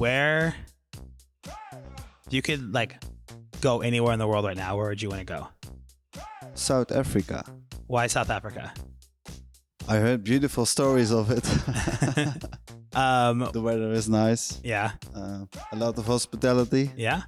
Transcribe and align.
where 0.00 0.54
if 2.26 2.32
you 2.32 2.40
could 2.42 2.72
like 2.72 3.02
go 3.60 3.82
anywhere 3.82 4.12
in 4.14 4.18
the 4.18 4.26
world 4.26 4.44
right 4.46 4.56
now, 4.56 4.76
where 4.76 4.88
would 4.88 5.02
you 5.02 5.10
want 5.10 5.20
to 5.20 5.24
go? 5.26 5.48
South 6.54 6.90
Africa. 6.90 7.44
Why 7.86 8.06
South 8.06 8.30
Africa? 8.30 8.72
I 9.88 9.96
heard 9.96 10.24
beautiful 10.24 10.64
stories 10.66 11.10
of 11.12 11.30
it. 11.30 11.44
Um, 12.92 13.48
the 13.52 13.60
weather 13.60 13.92
is 13.92 14.08
nice. 14.08 14.60
yeah, 14.64 14.90
Uh, 15.14 15.44
a 15.70 15.76
lot 15.76 15.96
of 15.96 16.06
hospitality. 16.06 16.90
yeah. 16.96 17.22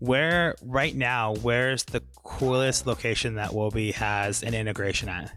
Where 0.00 0.56
right 0.64 0.96
now? 0.96 1.36
Where's 1.42 1.84
the 1.84 2.02
coolest 2.24 2.88
location 2.88 3.36
that 3.36 3.50
Woby 3.54 3.92
has 3.94 4.42
an 4.42 4.52
integration 4.52 5.08
at? 5.08 5.30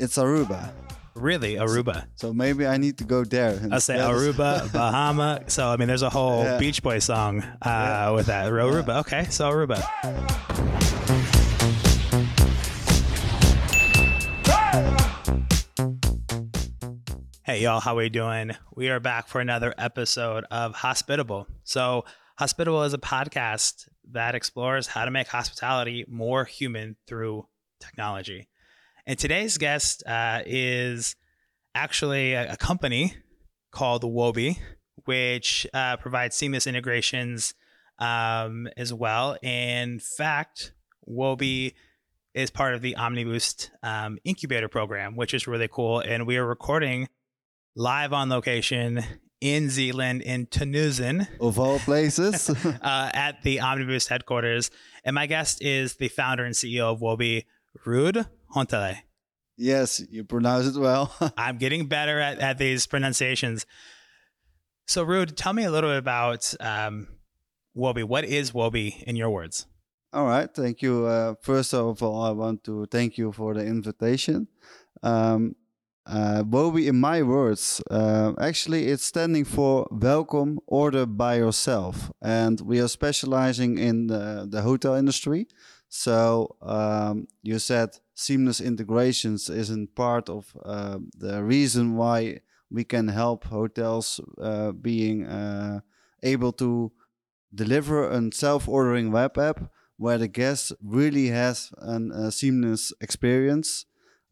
It's 0.00 0.18
Aruba. 0.18 0.72
Really, 1.16 1.54
Aruba. 1.54 2.06
So 2.16 2.32
maybe 2.32 2.66
I 2.66 2.76
need 2.76 2.98
to 2.98 3.04
go 3.04 3.24
there. 3.24 3.50
I 3.70 3.78
say 3.78 3.94
instead. 3.94 4.00
Aruba, 4.00 4.72
Bahama. 4.72 5.42
So 5.46 5.68
I 5.68 5.76
mean, 5.76 5.86
there's 5.88 6.02
a 6.02 6.10
whole 6.10 6.42
Yeah. 6.42 6.58
Beach 6.58 6.82
Boy 6.82 6.98
song 6.98 7.42
uh, 7.62 8.12
with 8.14 8.26
that. 8.26 8.50
Aruba. 8.50 9.00
Okay, 9.00 9.24
so 9.30 9.48
Aruba. 9.50 9.80
Hey 17.44 17.60
y'all, 17.60 17.80
how 17.80 17.94
we 17.96 18.08
doing? 18.08 18.52
We 18.74 18.88
are 18.88 18.98
back 19.00 19.28
for 19.28 19.40
another 19.40 19.74
episode 19.76 20.44
of 20.50 20.74
Hospitable. 20.74 21.46
So 21.62 22.04
Hospitable 22.38 22.82
is 22.84 22.94
a 22.94 22.98
podcast 22.98 23.86
that 24.12 24.34
explores 24.34 24.86
how 24.86 25.04
to 25.04 25.10
make 25.10 25.28
hospitality 25.28 26.06
more 26.08 26.44
human 26.46 26.96
through 27.06 27.46
technology. 27.80 28.48
And 29.06 29.18
today's 29.18 29.58
guest 29.58 30.02
uh, 30.06 30.42
is 30.46 31.14
actually 31.74 32.32
a, 32.32 32.52
a 32.52 32.56
company 32.56 33.14
called 33.70 34.02
Woby, 34.02 34.58
which 35.04 35.66
uh, 35.74 35.98
provides 35.98 36.34
seamless 36.36 36.66
integrations 36.66 37.54
um, 37.98 38.66
as 38.76 38.94
well. 38.94 39.36
In 39.42 39.98
fact, 39.98 40.72
Woby 41.06 41.74
is 42.32 42.50
part 42.50 42.74
of 42.74 42.80
the 42.80 42.96
OmniBoost 42.98 43.70
um, 43.82 44.18
incubator 44.24 44.68
program, 44.68 45.16
which 45.16 45.34
is 45.34 45.46
really 45.46 45.68
cool. 45.70 46.00
And 46.00 46.26
we 46.26 46.38
are 46.38 46.46
recording 46.46 47.08
live 47.76 48.12
on 48.12 48.30
location 48.30 49.04
in 49.40 49.68
Zeeland, 49.68 50.22
in 50.22 50.46
Terneuzen, 50.46 51.28
Of 51.38 51.58
all 51.58 51.78
places. 51.78 52.48
uh, 52.64 53.10
at 53.12 53.42
the 53.42 53.58
OmniBoost 53.58 54.08
headquarters. 54.08 54.70
And 55.04 55.14
my 55.14 55.26
guest 55.26 55.60
is 55.62 55.96
the 55.96 56.08
founder 56.08 56.44
and 56.44 56.54
CEO 56.54 56.90
of 56.90 57.00
Woby, 57.00 57.44
Hontele. 58.54 58.98
yes, 59.56 60.02
you 60.10 60.24
pronounce 60.24 60.66
it 60.66 60.80
well. 60.80 61.14
I'm 61.36 61.58
getting 61.58 61.86
better 61.86 62.20
at, 62.20 62.38
at 62.38 62.58
these 62.58 62.86
pronunciations. 62.86 63.66
So, 64.86 65.04
Ruud, 65.04 65.34
tell 65.36 65.52
me 65.52 65.64
a 65.64 65.70
little 65.70 65.90
bit 65.90 65.98
about 65.98 66.54
um, 66.60 67.08
Woby. 67.76 68.04
What 68.04 68.24
is 68.24 68.52
Woby 68.52 69.02
in 69.06 69.16
your 69.16 69.30
words? 69.30 69.66
All 70.12 70.26
right, 70.26 70.48
thank 70.52 70.82
you. 70.82 71.06
Uh, 71.06 71.34
first 71.40 71.74
of 71.74 72.02
all, 72.02 72.22
I 72.22 72.30
want 72.30 72.62
to 72.64 72.86
thank 72.86 73.18
you 73.18 73.32
for 73.32 73.54
the 73.54 73.64
invitation. 73.64 74.48
Um, 75.02 75.56
uh, 76.06 76.44
Woby, 76.44 76.86
in 76.86 77.00
my 77.00 77.22
words, 77.22 77.82
uh, 77.90 78.34
actually, 78.38 78.88
it's 78.88 79.04
standing 79.04 79.44
for 79.44 79.88
Welcome 79.90 80.60
Order 80.66 81.06
by 81.06 81.36
Yourself, 81.36 82.12
and 82.20 82.60
we 82.60 82.78
are 82.78 82.88
specializing 82.88 83.78
in 83.78 84.06
the, 84.08 84.46
the 84.48 84.62
hotel 84.62 84.94
industry. 84.94 85.48
So 85.88 86.56
um, 86.60 87.26
you 87.42 87.58
said 87.58 87.90
seamless 88.14 88.60
integrations 88.60 89.50
isn't 89.50 89.94
part 89.94 90.28
of 90.28 90.56
uh, 90.64 90.98
the 91.16 91.42
reason 91.42 91.96
why 91.96 92.40
we 92.70 92.84
can 92.84 93.08
help 93.08 93.44
hotels 93.44 94.20
uh, 94.40 94.72
being 94.72 95.26
uh, 95.26 95.80
able 96.22 96.52
to 96.52 96.92
deliver 97.54 98.08
a 98.10 98.32
self-ordering 98.32 99.12
web 99.12 99.38
app 99.38 99.70
where 99.96 100.18
the 100.18 100.28
guest 100.28 100.72
really 100.82 101.28
has 101.28 101.72
a 101.78 102.30
seamless 102.32 102.92
experience 103.00 103.86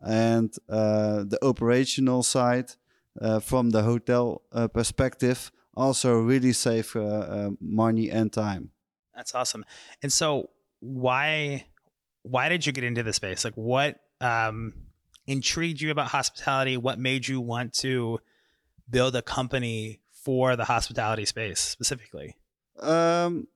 and 0.05 0.55
uh, 0.69 1.23
the 1.25 1.39
operational 1.43 2.23
side 2.23 2.73
uh, 3.21 3.39
from 3.39 3.71
the 3.71 3.83
hotel 3.83 4.43
uh, 4.53 4.67
perspective 4.67 5.53
also 5.75 6.19
really 6.19 6.53
save 6.53 6.95
uh, 6.97 7.01
uh, 7.01 7.51
money 7.61 8.11
and 8.11 8.33
time 8.33 8.71
That's 9.15 9.35
awesome. 9.35 9.65
And 10.03 10.13
so, 10.13 10.51
why 10.81 11.67
why 12.23 12.49
did 12.49 12.67
you 12.67 12.73
get 12.73 12.85
into 12.85 13.03
the 13.03 13.13
space? 13.13 13.45
Like, 13.45 13.55
what 13.55 14.01
um, 14.21 14.75
intrigued 15.27 15.81
you 15.81 15.91
about 15.91 16.09
hospitality? 16.09 16.77
What 16.77 16.99
made 16.99 17.29
you 17.29 17.41
want 17.41 17.73
to 17.75 18.19
build 18.89 19.17
a 19.17 19.23
company 19.23 20.01
for 20.13 20.57
the 20.57 20.65
hospitality 20.65 21.25
space 21.25 21.61
specifically? 21.61 22.37
Um, 22.81 23.49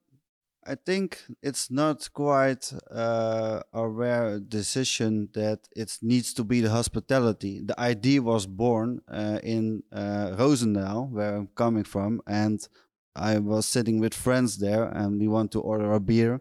I 0.68 0.74
think 0.74 1.22
it's 1.42 1.70
not 1.70 2.08
quite 2.12 2.72
uh, 2.90 3.62
a 3.72 3.88
rare 3.88 4.40
decision 4.40 5.28
that 5.34 5.60
it 5.76 5.96
needs 6.02 6.34
to 6.34 6.44
be 6.44 6.60
the 6.60 6.70
hospitality. 6.70 7.60
The 7.64 7.78
idea 7.78 8.20
was 8.20 8.46
born 8.46 9.00
uh, 9.08 9.38
in 9.44 9.84
uh, 9.92 10.34
Roosendaal, 10.36 11.10
where 11.10 11.36
I'm 11.36 11.48
coming 11.54 11.84
from, 11.84 12.20
and 12.26 12.66
I 13.14 13.38
was 13.38 13.66
sitting 13.66 14.00
with 14.00 14.12
friends 14.12 14.58
there, 14.58 14.84
and 14.84 15.20
we 15.20 15.28
want 15.28 15.52
to 15.52 15.60
order 15.60 15.92
a 15.92 16.00
beer. 16.00 16.40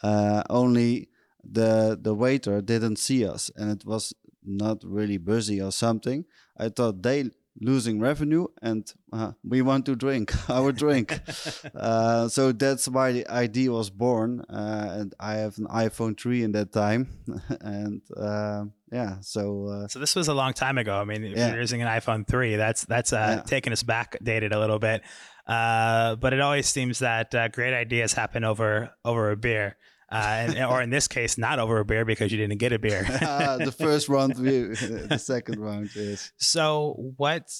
Uh, 0.00 0.44
only 0.48 1.08
the 1.52 1.98
the 2.00 2.14
waiter 2.14 2.60
didn't 2.60 2.96
see 2.96 3.26
us, 3.26 3.50
and 3.56 3.70
it 3.70 3.84
was 3.86 4.12
not 4.44 4.78
really 4.84 5.18
busy 5.18 5.60
or 5.60 5.72
something. 5.72 6.24
I 6.58 6.68
thought 6.68 7.02
they 7.02 7.30
losing 7.58 7.98
revenue 7.98 8.46
and 8.60 8.92
uh, 9.14 9.32
we 9.42 9.62
want 9.62 9.86
to 9.86 9.96
drink 9.96 10.30
our 10.50 10.72
drink 10.72 11.18
uh, 11.74 12.28
so 12.28 12.52
that's 12.52 12.86
why 12.86 13.12
the 13.12 13.26
idea 13.30 13.72
was 13.72 13.88
born 13.88 14.42
uh, 14.50 14.88
and 15.00 15.14
i 15.18 15.36
have 15.36 15.56
an 15.56 15.64
iphone 15.68 16.14
3 16.20 16.42
in 16.44 16.52
that 16.52 16.70
time 16.70 17.08
and 17.62 18.02
uh, 18.14 18.62
yeah 18.92 19.16
so 19.22 19.68
uh, 19.68 19.88
So 19.88 19.98
this 19.98 20.14
was 20.14 20.28
a 20.28 20.34
long 20.34 20.52
time 20.52 20.76
ago. 20.76 21.00
I 21.00 21.04
mean, 21.04 21.24
if 21.24 21.36
Yeah. 21.38 21.48
you're 21.52 21.60
using 21.60 21.80
an 21.80 21.88
iPhone 21.88 22.26
three, 22.26 22.56
that's 22.56 22.84
that's 22.84 23.12
uh, 23.14 23.36
Yeah. 23.38 23.42
taking 23.46 23.72
us 23.72 23.82
back 23.82 24.16
dated 24.22 24.52
a 24.52 24.58
little 24.60 24.78
bit. 24.78 25.00
Uh, 25.46 26.16
but 26.16 26.32
it 26.34 26.40
always 26.40 26.66
seems 26.68 26.98
that 26.98 27.34
uh, 27.34 27.48
great 27.48 27.72
ideas 27.74 28.12
happen 28.12 28.44
over 28.44 28.90
over 29.04 29.30
a 29.30 29.36
beer, 29.36 29.76
and, 30.08 30.58
or 30.64 30.82
in 30.82 30.90
this 30.90 31.08
case, 31.08 31.36
not 31.36 31.58
over 31.58 31.78
a 31.78 31.84
beer 31.84 32.04
because 32.04 32.30
you 32.30 32.38
didn't 32.38 32.58
get 32.58 32.72
a 32.72 32.78
beer. 32.78 33.06
uh, 33.22 33.58
the 33.58 33.72
first 33.72 34.08
round 34.10 34.38
we, 34.38 34.60
the 34.60 35.18
second 35.18 35.58
round 35.58 35.90
is 35.94 36.32
so 36.36 37.12
what 37.16 37.50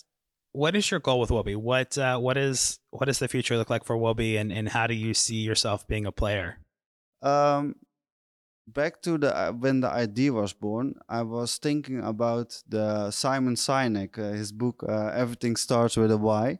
what 0.52 0.74
is 0.74 0.90
your 0.90 1.00
goal 1.00 1.20
with 1.20 1.30
Woby? 1.30 1.56
What 1.56 1.98
uh, 1.98 2.18
what 2.18 2.36
is 2.36 2.78
what 2.90 3.06
does 3.06 3.18
the 3.18 3.28
future 3.28 3.56
look 3.56 3.70
like 3.70 3.84
for 3.84 3.96
Woby, 3.96 4.36
and 4.36 4.52
and 4.52 4.68
how 4.68 4.86
do 4.86 4.94
you 4.94 5.14
see 5.14 5.36
yourself 5.36 5.86
being 5.86 6.06
a 6.06 6.12
player? 6.12 6.58
um 7.22 7.74
back 8.66 9.00
to 9.02 9.16
the 9.18 9.34
uh, 9.36 9.52
when 9.52 9.80
the 9.80 9.88
idea 9.88 10.32
was 10.32 10.52
born 10.52 10.94
i 11.08 11.22
was 11.22 11.56
thinking 11.58 12.00
about 12.02 12.62
the 12.68 13.10
simon 13.10 13.54
sinek 13.54 14.18
uh, 14.18 14.32
his 14.32 14.52
book 14.52 14.84
uh, 14.88 15.10
everything 15.14 15.56
starts 15.56 15.96
with 15.96 16.10
a 16.10 16.16
why 16.16 16.58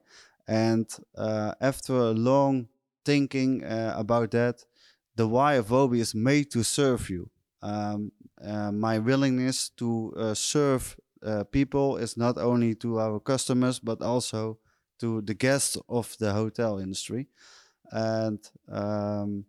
and 0.49 0.87
uh, 1.17 1.53
after 1.61 1.95
a 1.95 2.11
long 2.13 2.69
thinking 3.05 3.65
uh, 3.65 3.95
about 3.97 4.31
that 4.31 4.65
the 5.17 5.27
why 5.27 5.55
of 5.55 5.69
Woby 5.71 6.01
is 6.01 6.15
made 6.15 6.51
to 6.53 6.63
serve 6.63 7.11
you 7.11 7.31
um, 7.63 8.13
uh, 8.45 8.71
my 8.71 8.99
willingness 8.99 9.71
to 9.71 10.13
uh, 10.17 10.35
serve 10.35 10.97
uh, 11.25 11.45
people 11.45 11.97
is 11.97 12.17
not 12.17 12.39
only 12.39 12.75
to 12.75 13.01
our 13.01 13.19
customers 13.19 13.79
but 13.79 14.03
also 14.03 14.59
to 15.01 15.21
the 15.23 15.35
guests 15.35 15.77
of 15.89 16.17
the 16.19 16.33
hotel 16.33 16.79
industry 16.79 17.29
and 17.91 18.39
um, 18.71 19.45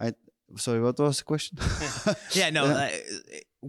I 0.00 0.14
sorry 0.56 0.80
what 0.80 0.98
was 0.98 1.18
the 1.18 1.24
question 1.24 1.58
Yeah, 2.32 2.50
no, 2.50 2.64
Yeah. 2.64 2.90
Uh, 3.62 3.68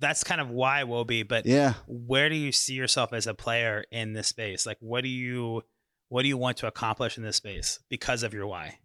that's 0.00 0.22
kind 0.22 0.40
of 0.40 0.48
why 0.50 0.84
Woby, 0.84 1.26
but 1.26 1.44
yeah 1.44 1.74
where 1.86 2.28
do 2.28 2.36
you 2.36 2.52
see 2.52 2.74
yourself 2.74 3.12
as 3.12 3.26
a 3.26 3.34
player 3.34 3.84
in 3.90 4.12
this 4.12 4.28
space? 4.28 4.64
Like, 4.64 4.78
what 4.80 5.02
do 5.02 5.08
you 5.08 5.62
what 6.08 6.22
do 6.22 6.28
you 6.28 6.36
want 6.36 6.58
to 6.58 6.66
accomplish 6.66 7.18
in 7.18 7.24
this 7.24 7.36
space 7.36 7.80
because 7.88 8.22
of 8.22 8.32
your 8.32 8.46
why? 8.46 8.78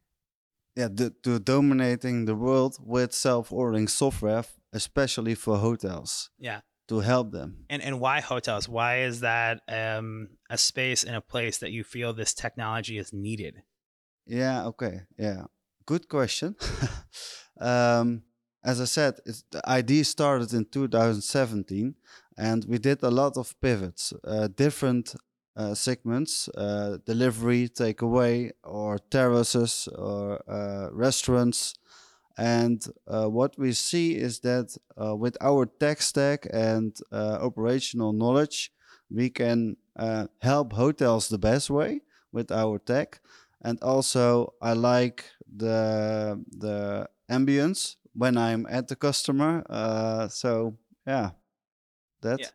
Yeah 0.75 0.87
the, 0.87 1.13
to 1.23 1.39
dominating 1.39 2.25
the 2.25 2.35
world 2.35 2.77
with 2.79 3.13
self-ordering 3.13 3.87
software 3.87 4.43
especially 4.73 5.35
for 5.35 5.57
hotels. 5.57 6.31
Yeah, 6.39 6.61
to 6.87 6.99
help 6.99 7.31
them. 7.31 7.65
And 7.69 7.81
and 7.81 7.99
why 7.99 8.19
hotels? 8.19 8.67
Why 8.67 9.01
is 9.03 9.21
that 9.21 9.61
um, 9.67 10.29
a 10.49 10.57
space 10.57 11.03
and 11.03 11.15
a 11.15 11.21
place 11.21 11.59
that 11.59 11.71
you 11.71 11.83
feel 11.83 12.13
this 12.13 12.33
technology 12.33 12.97
is 12.97 13.13
needed? 13.13 13.63
yeah 14.25 14.65
okay 14.65 15.01
yeah. 15.17 15.43
Good 15.85 16.07
question. 16.07 16.55
Um, 17.59 18.23
as 18.65 18.81
i 18.81 18.85
said 18.85 19.13
it's, 19.27 19.43
the 19.51 19.61
idea 19.69 20.03
started 20.03 20.51
in 20.53 20.65
2017 20.65 21.93
and 22.35 22.65
we 22.65 22.79
did 22.79 23.03
a 23.03 23.11
lot 23.11 23.37
of 23.37 23.53
pivots 23.61 24.11
uh, 24.23 24.47
different 24.47 25.15
uh, 25.55 25.73
segments 25.73 26.49
uh, 26.49 26.97
delivery 27.05 27.69
takeaway 27.69 28.51
or 28.63 28.97
terraces 29.11 29.87
or 29.95 30.41
uh, 30.49 30.89
restaurants 30.91 31.75
and 32.37 32.85
uh, 33.07 33.27
what 33.27 33.57
we 33.57 33.71
see 33.73 34.15
is 34.15 34.39
that 34.39 34.75
uh, 35.01 35.15
with 35.15 35.37
our 35.41 35.65
tech 35.65 36.01
stack 36.01 36.47
and 36.51 36.97
uh, 37.11 37.37
operational 37.41 38.13
knowledge 38.13 38.71
we 39.09 39.29
can 39.29 39.77
help 40.41 40.73
hotels 40.73 41.29
the 41.29 41.37
best 41.37 41.69
way 41.69 42.01
with 42.31 42.51
our 42.51 42.79
tech, 42.79 43.21
and 43.61 43.77
also 43.83 44.55
I 44.59 44.73
like 44.73 45.25
the 45.45 46.43
the 46.49 47.07
ambience 47.29 47.97
when 48.13 48.37
I'm 48.37 48.65
at 48.67 48.87
the 48.87 48.95
customer. 48.95 49.63
So 50.31 50.79
yeah, 51.05 51.31
that. 52.21 52.39
Yeah. 52.41 52.49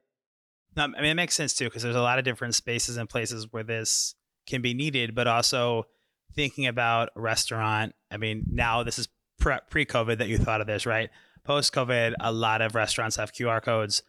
No, 0.78 0.84
I 0.84 1.02
mean 1.02 1.10
it 1.10 1.14
makes 1.14 1.34
sense 1.34 1.54
too 1.54 1.64
because 1.64 1.82
there's 1.82 1.96
a 1.96 2.00
lot 2.00 2.18
of 2.18 2.24
different 2.24 2.54
spaces 2.54 2.96
and 2.96 3.08
places 3.08 3.48
where 3.50 3.64
this 3.64 4.14
can 4.46 4.62
be 4.62 4.74
needed, 4.74 5.14
but 5.14 5.26
also 5.26 5.86
thinking 6.34 6.66
about 6.66 7.10
a 7.16 7.20
restaurant. 7.20 7.94
I 8.12 8.16
mean, 8.16 8.44
now 8.48 8.84
this 8.84 8.98
is 8.98 9.08
pre 9.38 9.84
COVID 9.84 10.18
that 10.18 10.28
you 10.28 10.38
thought 10.38 10.60
of 10.60 10.68
this, 10.68 10.86
right? 10.86 11.10
Post 11.42 11.74
COVID, 11.74 12.14
a 12.20 12.30
lot 12.30 12.62
of 12.62 12.76
restaurants 12.76 13.16
have 13.16 13.32
QR 13.32 13.60
codes, 13.60 14.02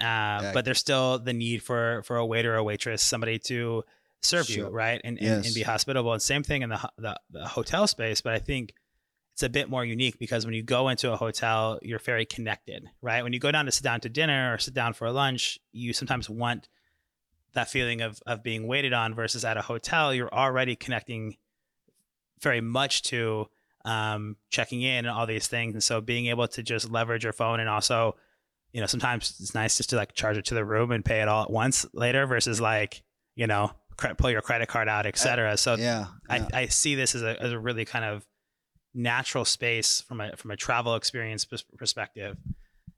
uh, 0.00 0.04
yeah. 0.04 0.50
but 0.54 0.64
there's 0.64 0.78
still 0.78 1.18
the 1.18 1.32
need 1.32 1.62
for 1.62 2.02
for 2.04 2.16
a 2.16 2.24
waiter 2.24 2.56
or 2.56 2.62
waitress, 2.62 3.02
somebody 3.02 3.38
to 3.40 3.82
serve 4.20 4.46
sure. 4.46 4.66
you, 4.66 4.70
right, 4.70 5.00
and, 5.02 5.18
and, 5.20 5.44
and, 5.44 5.54
be 5.54 5.62
hospitable. 5.62 6.12
And 6.12 6.22
same 6.22 6.44
thing 6.44 6.62
in 6.62 6.68
the, 6.68 6.90
the 6.98 7.18
the 7.30 7.48
hotel 7.48 7.88
space, 7.88 8.20
but 8.20 8.32
I 8.32 8.38
think 8.38 8.74
it's 9.32 9.42
a 9.42 9.48
bit 9.48 9.70
more 9.70 9.84
unique 9.84 10.18
because 10.18 10.44
when 10.44 10.54
you 10.54 10.62
go 10.62 10.88
into 10.88 11.10
a 11.10 11.16
hotel, 11.16 11.78
you're 11.82 11.98
very 11.98 12.26
connected, 12.26 12.88
right? 13.00 13.22
When 13.22 13.32
you 13.32 13.38
go 13.38 13.50
down 13.50 13.64
to 13.64 13.72
sit 13.72 13.82
down 13.82 14.00
to 14.00 14.08
dinner 14.08 14.52
or 14.54 14.58
sit 14.58 14.74
down 14.74 14.92
for 14.92 15.06
a 15.06 15.12
lunch, 15.12 15.58
you 15.72 15.92
sometimes 15.92 16.28
want 16.28 16.68
that 17.54 17.68
feeling 17.68 18.00
of 18.00 18.20
of 18.26 18.42
being 18.42 18.66
waited 18.66 18.92
on 18.92 19.14
versus 19.14 19.44
at 19.44 19.56
a 19.56 19.62
hotel, 19.62 20.12
you're 20.12 20.32
already 20.32 20.76
connecting 20.76 21.36
very 22.40 22.60
much 22.60 23.02
to 23.02 23.46
um, 23.84 24.36
checking 24.50 24.82
in 24.82 25.06
and 25.06 25.08
all 25.08 25.26
these 25.26 25.48
things. 25.48 25.74
And 25.74 25.82
so 25.82 26.00
being 26.00 26.26
able 26.26 26.48
to 26.48 26.62
just 26.62 26.90
leverage 26.90 27.24
your 27.24 27.32
phone 27.32 27.60
and 27.60 27.68
also, 27.68 28.16
you 28.72 28.80
know, 28.80 28.86
sometimes 28.86 29.36
it's 29.40 29.54
nice 29.54 29.76
just 29.76 29.90
to 29.90 29.96
like 29.96 30.12
charge 30.12 30.36
it 30.36 30.44
to 30.46 30.54
the 30.54 30.64
room 30.64 30.92
and 30.92 31.04
pay 31.04 31.20
it 31.20 31.28
all 31.28 31.44
at 31.44 31.50
once 31.50 31.86
later 31.92 32.26
versus 32.26 32.60
like, 32.60 33.02
you 33.34 33.46
know, 33.46 33.70
pull 34.18 34.30
your 34.30 34.42
credit 34.42 34.68
card 34.68 34.88
out, 34.88 35.06
etc. 35.06 35.56
So 35.56 35.76
yeah, 35.76 36.06
yeah. 36.30 36.46
I, 36.52 36.60
I 36.62 36.66
see 36.66 36.94
this 36.94 37.14
as 37.14 37.22
a, 37.22 37.40
as 37.40 37.52
a 37.52 37.58
really 37.58 37.84
kind 37.84 38.04
of 38.04 38.26
natural 38.94 39.44
space 39.44 40.00
from 40.00 40.20
a, 40.20 40.36
from 40.36 40.50
a 40.50 40.56
travel 40.56 40.94
experience 40.94 41.46
perspective. 41.76 42.36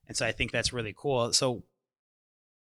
And 0.06 0.17
so 0.17 0.26
I 0.26 0.32
think 0.32 0.52
that's 0.52 0.73
really 0.73 0.94
cool. 0.96 1.32
So, 1.32 1.62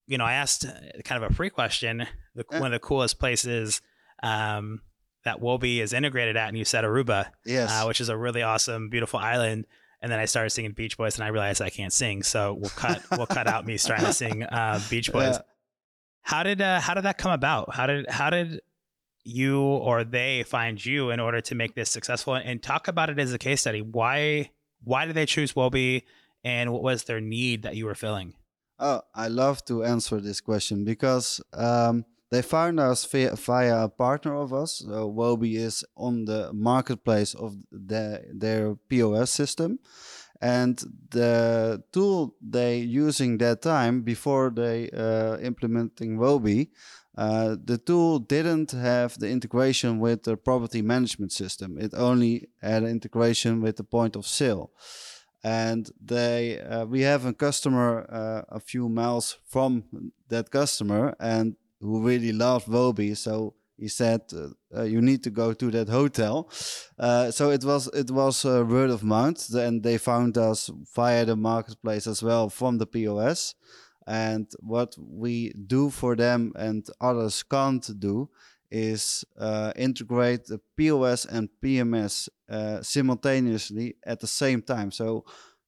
you 0.07 0.18
know, 0.18 0.25
I 0.25 0.33
asked 0.33 0.65
kind 1.03 1.24
of 1.24 1.31
a 1.31 1.33
pre 1.33 1.50
question, 1.50 2.06
the, 2.35 2.45
one 2.50 2.65
of 2.65 2.71
the 2.71 2.80
coolest 2.80 3.19
places, 3.19 3.81
um, 4.21 4.81
that 5.25 5.39
Woby 5.39 5.80
is 5.80 5.94
integrated 5.94 6.35
at, 6.35 6.50
and 6.50 6.57
you 6.57 6.65
said 6.65 6.83
Aruba, 6.83 7.27
yes, 7.45 7.71
uh, 7.71 7.85
which 7.85 8.01
is 8.01 8.09
a 8.09 8.18
really 8.18 8.41
awesome, 8.41 8.89
beautiful 8.89 9.19
island. 9.19 9.65
And 10.01 10.12
then 10.12 10.19
I 10.19 10.25
started 10.25 10.50
singing 10.50 10.74
Beach 10.74 10.97
Boys, 10.97 11.15
and 11.15 11.24
I 11.24 11.29
realized 11.29 11.62
I 11.62 11.69
can't 11.69 11.94
sing, 11.94 12.24
so 12.24 12.53
we'll 12.59 12.69
cut 12.71 13.01
we'll 13.12 13.25
cut 13.25 13.47
out 13.47 13.65
me 13.65 13.77
trying 13.77 14.01
to 14.01 14.13
sing 14.13 14.44
uh, 14.44 14.81
Beach 14.89 15.12
Boys. 15.13 15.36
Yeah. 15.36 15.41
How 16.24 16.44
did 16.44 16.62
uh, 16.62 16.81
how 16.81 16.94
did 16.94 17.06
that 17.06 17.18
come 17.18 17.31
about? 17.31 17.74
How 17.74 17.88
did 17.88 18.09
how 18.09 18.29
did 18.29 18.59
you 19.24 19.62
or 19.62 20.04
they 20.04 20.44
find 20.44 20.84
you 20.84 21.10
in 21.10 21.20
order 21.20 21.42
to 21.42 21.56
make 21.56 21.75
this 21.75 21.90
successful? 21.90 22.36
And 22.36 22.62
talk 22.62 22.88
about 22.88 23.10
it 23.10 23.20
as 23.20 23.34
a 23.34 23.38
case 23.38 23.62
study. 23.62 23.81
Why 23.81 24.52
why 24.84 25.06
did 25.06 25.16
they 25.16 25.25
choose 25.25 25.54
Woby, 25.54 26.04
and 26.44 26.74
what 26.74 26.84
was 26.84 27.04
their 27.04 27.22
need 27.22 27.64
that 27.64 27.75
you 27.75 27.86
were 27.86 27.96
filling? 27.96 28.34
Oh, 28.80 29.02
I 29.16 29.28
love 29.28 29.64
to 29.66 29.84
answer 29.84 30.20
this 30.20 30.42
question 30.42 30.84
because 30.84 31.40
um, 31.54 32.06
they 32.31 32.42
found 32.42 32.80
us 32.80 33.06
via, 33.06 33.36
via 33.36 33.84
a 33.86 33.90
partner 33.90 34.36
of 34.36 34.54
us. 34.54 34.80
So 34.80 35.08
Woby 35.10 35.56
is 35.56 35.86
on 35.96 36.25
the 36.25 36.52
marketplace 36.52 37.34
of 37.34 37.56
the, 37.72 38.25
their 38.34 38.75
POS 38.90 39.31
system. 39.31 39.80
And 40.42 40.78
the 41.12 41.84
tool 41.94 42.36
they 42.42 42.80
using 42.80 43.38
that 43.38 43.62
time 43.62 44.02
before 44.02 44.50
they 44.50 44.90
uh, 44.90 45.38
implementing 45.38 46.18
Woby, 46.18 46.72
uh, 47.18 47.56
the 47.63 47.77
tool 47.77 48.19
didn't 48.19 48.71
have 48.71 49.19
the 49.19 49.30
integration 49.30 50.00
with 50.00 50.24
the 50.24 50.36
property 50.36 50.81
management 50.81 51.31
system. 51.31 51.77
It 51.77 51.94
only 51.94 52.50
had 52.62 52.83
integration 52.83 53.62
with 53.62 53.77
the 53.77 53.83
point 53.83 54.15
of 54.15 54.25
sale 54.25 54.71
and 55.44 55.92
they 56.04 56.60
uh, 56.60 56.86
we 56.86 57.01
have 57.01 57.25
a 57.25 57.33
customer 57.33 58.06
uh, 58.10 58.56
a 58.56 58.60
few 58.60 58.88
miles 58.88 59.38
from 59.45 59.83
that 60.30 60.50
customer 60.50 61.15
and 61.19 61.56
who 61.81 62.01
really 62.01 62.31
loved 62.31 62.68
Woby. 62.68 63.13
So 63.15 63.56
he 63.77 63.89
said, 63.89 64.21
uh, 64.33 64.50
uh, 64.77 64.83
"You 64.83 65.01
need 65.01 65.24
to 65.24 65.30
go 65.30 65.54
to 65.54 65.71
that 65.71 65.89
hotel." 65.89 66.50
Uh, 66.98 67.31
so 67.31 67.51
it 67.51 67.65
was 67.65 67.88
it 67.88 68.10
was 68.10 68.45
word 68.45 68.89
of 68.89 69.04
mouth, 69.04 69.54
and 69.54 69.83
they 69.83 69.98
found 69.98 70.38
us 70.38 70.69
via 70.95 71.25
the 71.25 71.36
marketplace 71.36 72.07
as 72.07 72.24
well 72.24 72.50
from 72.50 72.77
the 72.77 72.88
POS. 72.88 73.56
And 74.07 74.51
what 74.59 74.95
we 74.97 75.53
do 75.53 75.89
for 75.89 76.15
them 76.15 76.53
and 76.55 76.85
others 77.00 77.44
can't 77.44 77.88
do 78.00 78.29
is 78.71 79.23
uh, 79.38 79.71
integrate 79.75 80.45
the 80.45 80.59
POS 80.75 81.25
and 81.25 81.50
PMS 81.61 82.27
uh, 82.50 82.81
simultaneously 82.81 83.95
at 84.05 84.19
the 84.19 84.27
same 84.27 84.61
time. 84.61 84.91
So 84.91 85.25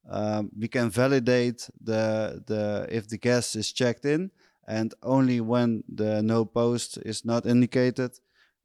um, 0.09 0.51
we 0.57 0.67
can 0.67 0.89
validate 0.89 1.69
the 1.81 2.43
the 2.45 2.87
if 2.89 3.07
the 3.07 3.17
guest 3.17 3.55
is 3.55 3.71
checked 3.71 4.05
in 4.05 4.31
and 4.67 4.93
only 5.03 5.41
when 5.41 5.83
the 5.87 6.21
no 6.21 6.45
post 6.45 6.97
is 6.97 7.25
not 7.25 7.45
indicated 7.45 8.11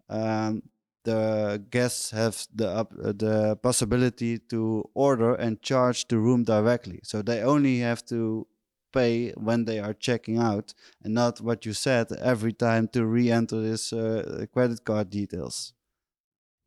um, 0.08 0.62
the 1.04 1.64
guests 1.70 2.10
have 2.10 2.46
the 2.54 2.68
uh, 2.68 2.84
the 2.90 3.56
possibility 3.62 4.38
to 4.38 4.84
order 4.94 5.34
and 5.34 5.62
charge 5.62 6.06
the 6.08 6.18
room 6.18 6.44
directly 6.44 7.00
so 7.02 7.22
they 7.22 7.42
only 7.42 7.78
have 7.78 8.04
to 8.04 8.46
pay 8.92 9.30
when 9.32 9.64
they 9.64 9.78
are 9.78 9.94
checking 9.94 10.38
out 10.38 10.74
and 11.02 11.14
not 11.14 11.40
what 11.40 11.64
you 11.66 11.72
said 11.72 12.10
every 12.20 12.52
time 12.52 12.88
to 12.88 13.04
re-enter 13.04 13.60
this 13.60 13.92
uh, 13.92 14.46
credit 14.52 14.84
card 14.84 15.10
details 15.10 15.72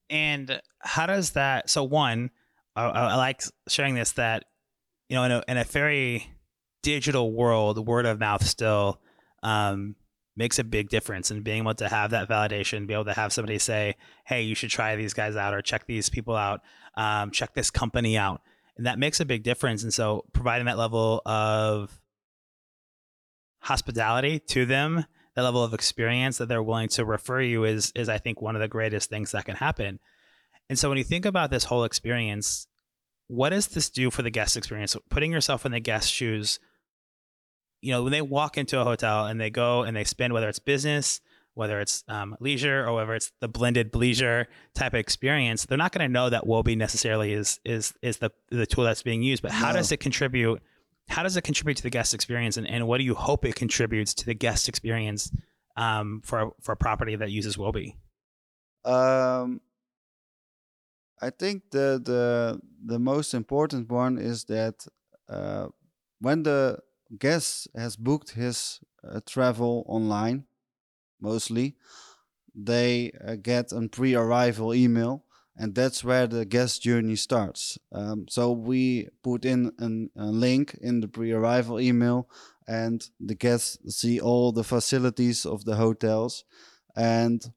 and 0.09 0.61
how 0.79 1.05
does 1.05 1.31
that 1.31 1.69
so 1.69 1.83
one 1.83 2.29
I, 2.75 2.85
I 2.85 3.15
like 3.15 3.43
sharing 3.67 3.95
this 3.95 4.13
that 4.13 4.45
you 5.09 5.15
know 5.15 5.23
in 5.23 5.31
a, 5.31 5.43
in 5.47 5.57
a 5.57 5.63
very 5.63 6.33
digital 6.81 7.31
world 7.31 7.85
word 7.87 8.05
of 8.05 8.19
mouth 8.19 8.45
still 8.45 8.99
um, 9.41 9.95
makes 10.35 10.59
a 10.59 10.63
big 10.63 10.89
difference 10.89 11.31
and 11.31 11.43
being 11.43 11.59
able 11.59 11.75
to 11.75 11.87
have 11.87 12.11
that 12.11 12.27
validation, 12.29 12.87
be 12.87 12.93
able 12.93 13.05
to 13.05 13.13
have 13.13 13.33
somebody 13.33 13.59
say, 13.59 13.95
"Hey, 14.25 14.43
you 14.43 14.55
should 14.55 14.69
try 14.69 14.95
these 14.95 15.13
guys 15.13 15.35
out, 15.35 15.53
or 15.53 15.61
check 15.61 15.85
these 15.85 16.09
people 16.09 16.35
out, 16.35 16.61
um, 16.95 17.31
check 17.31 17.53
this 17.53 17.71
company 17.71 18.17
out," 18.17 18.41
and 18.77 18.85
that 18.85 18.99
makes 18.99 19.19
a 19.19 19.25
big 19.25 19.43
difference. 19.43 19.83
And 19.83 19.93
so, 19.93 20.25
providing 20.33 20.65
that 20.65 20.77
level 20.77 21.21
of 21.25 21.99
hospitality 23.63 24.39
to 24.39 24.65
them, 24.65 25.05
the 25.35 25.43
level 25.43 25.63
of 25.63 25.73
experience 25.73 26.37
that 26.37 26.47
they're 26.47 26.63
willing 26.63 26.89
to 26.89 27.05
refer 27.05 27.41
you 27.41 27.63
is 27.63 27.91
is 27.95 28.09
I 28.09 28.19
think 28.19 28.41
one 28.41 28.55
of 28.55 28.61
the 28.61 28.67
greatest 28.67 29.09
things 29.09 29.31
that 29.31 29.45
can 29.45 29.55
happen. 29.55 29.99
And 30.69 30.77
so, 30.77 30.89
when 30.89 30.97
you 30.97 31.03
think 31.03 31.25
about 31.25 31.49
this 31.49 31.65
whole 31.65 31.83
experience, 31.83 32.67
what 33.27 33.49
does 33.49 33.67
this 33.67 33.89
do 33.89 34.11
for 34.11 34.21
the 34.21 34.29
guest 34.29 34.55
experience? 34.55 34.95
Putting 35.09 35.31
yourself 35.31 35.65
in 35.65 35.71
the 35.71 35.79
guest 35.79 36.11
shoes 36.11 36.59
you 37.83 37.91
know, 37.91 38.01
when 38.01 38.13
they 38.13 38.21
walk 38.21 38.57
into 38.57 38.79
a 38.79 38.85
hotel 38.85 39.25
and 39.25 39.39
they 39.39 39.49
go 39.49 39.83
and 39.83 39.95
they 39.95 40.05
spend, 40.05 40.31
whether 40.31 40.47
it's 40.47 40.57
business, 40.57 41.19
whether 41.53 41.81
it's 41.81 42.05
um, 42.07 42.35
leisure 42.39 42.87
or 42.87 42.93
whether 42.95 43.13
it's 43.13 43.33
the 43.41 43.49
blended 43.49 43.93
leisure 43.93 44.47
type 44.73 44.93
of 44.93 44.99
experience, 44.99 45.65
they're 45.65 45.77
not 45.77 45.91
going 45.91 46.07
to 46.07 46.11
know 46.11 46.29
that 46.29 46.47
Woby 46.47 46.77
necessarily 46.77 47.33
is 47.33 47.59
is 47.65 47.93
is 48.01 48.17
the 48.17 48.31
the 48.49 48.65
tool 48.65 48.85
that's 48.85 49.03
being 49.03 49.21
used. 49.21 49.43
But 49.43 49.51
how 49.51 49.71
no. 49.71 49.77
does 49.77 49.91
it 49.91 49.97
contribute? 49.97 50.61
How 51.09 51.23
does 51.23 51.37
it 51.37 51.43
contribute 51.43 51.77
to 51.77 51.83
the 51.83 51.89
guest 51.89 52.13
experience, 52.13 52.57
and, 52.57 52.67
and 52.67 52.87
what 52.87 52.97
do 52.97 53.03
you 53.03 53.15
hope 53.15 53.45
it 53.45 53.55
contributes 53.55 54.13
to 54.15 54.25
the 54.25 54.33
guest 54.33 54.67
experience 54.67 55.31
um, 55.75 56.21
for 56.23 56.51
for 56.61 56.71
a 56.73 56.77
property 56.77 57.15
that 57.15 57.31
uses 57.31 57.57
Woby? 57.57 57.95
Um, 58.85 59.61
I 61.21 61.29
think 61.29 61.71
the 61.71 62.01
the 62.03 62.59
the 62.85 62.99
most 62.99 63.33
important 63.33 63.89
one 63.89 64.17
is 64.17 64.45
that 64.45 64.85
uh, 65.29 65.67
when 66.19 66.43
the 66.43 66.79
guest 67.17 67.67
has 67.75 67.95
booked 67.95 68.31
his 68.31 68.79
uh, 69.07 69.19
travel 69.25 69.85
online, 69.87 70.45
mostly, 71.21 71.75
they 72.55 73.11
uh, 73.25 73.35
get 73.35 73.71
a 73.71 73.87
pre-arrival 73.87 74.73
email, 74.73 75.23
and 75.55 75.75
that's 75.75 76.03
where 76.03 76.27
the 76.27 76.45
guest 76.45 76.81
journey 76.81 77.15
starts. 77.15 77.77
Um, 77.91 78.25
so 78.29 78.51
we 78.51 79.09
put 79.23 79.45
in 79.45 79.71
an, 79.77 80.09
a 80.17 80.25
link 80.25 80.77
in 80.81 80.99
the 80.99 81.07
pre-arrival 81.07 81.79
email, 81.79 82.27
and 82.67 83.07
the 83.19 83.35
guests 83.35 83.77
see 83.95 84.19
all 84.19 84.51
the 84.51 84.63
facilities 84.63 85.45
of 85.45 85.65
the 85.65 85.75
hotels, 85.75 86.43
and 86.95 87.51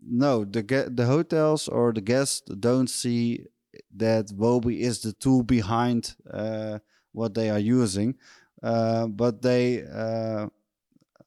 no, 0.00 0.44
the 0.44 0.62
the 0.92 1.06
hotels 1.06 1.68
or 1.68 1.92
the 1.92 2.00
guests 2.00 2.42
don't 2.60 2.88
see 2.88 3.46
that 3.94 4.26
Woby 4.28 4.80
is 4.80 5.00
the 5.00 5.12
tool 5.12 5.42
behind 5.42 6.14
uh, 6.30 6.78
what 7.12 7.34
they 7.34 7.50
are 7.50 7.58
using. 7.58 8.16
Uh, 8.62 9.06
but 9.06 9.42
they 9.42 9.84
uh, 9.84 10.46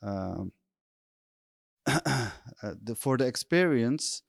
um, 0.01 0.51
uh, 1.87 2.29
the, 2.61 2.95
for 2.95 3.17
the 3.17 3.25
experience, 3.25 4.23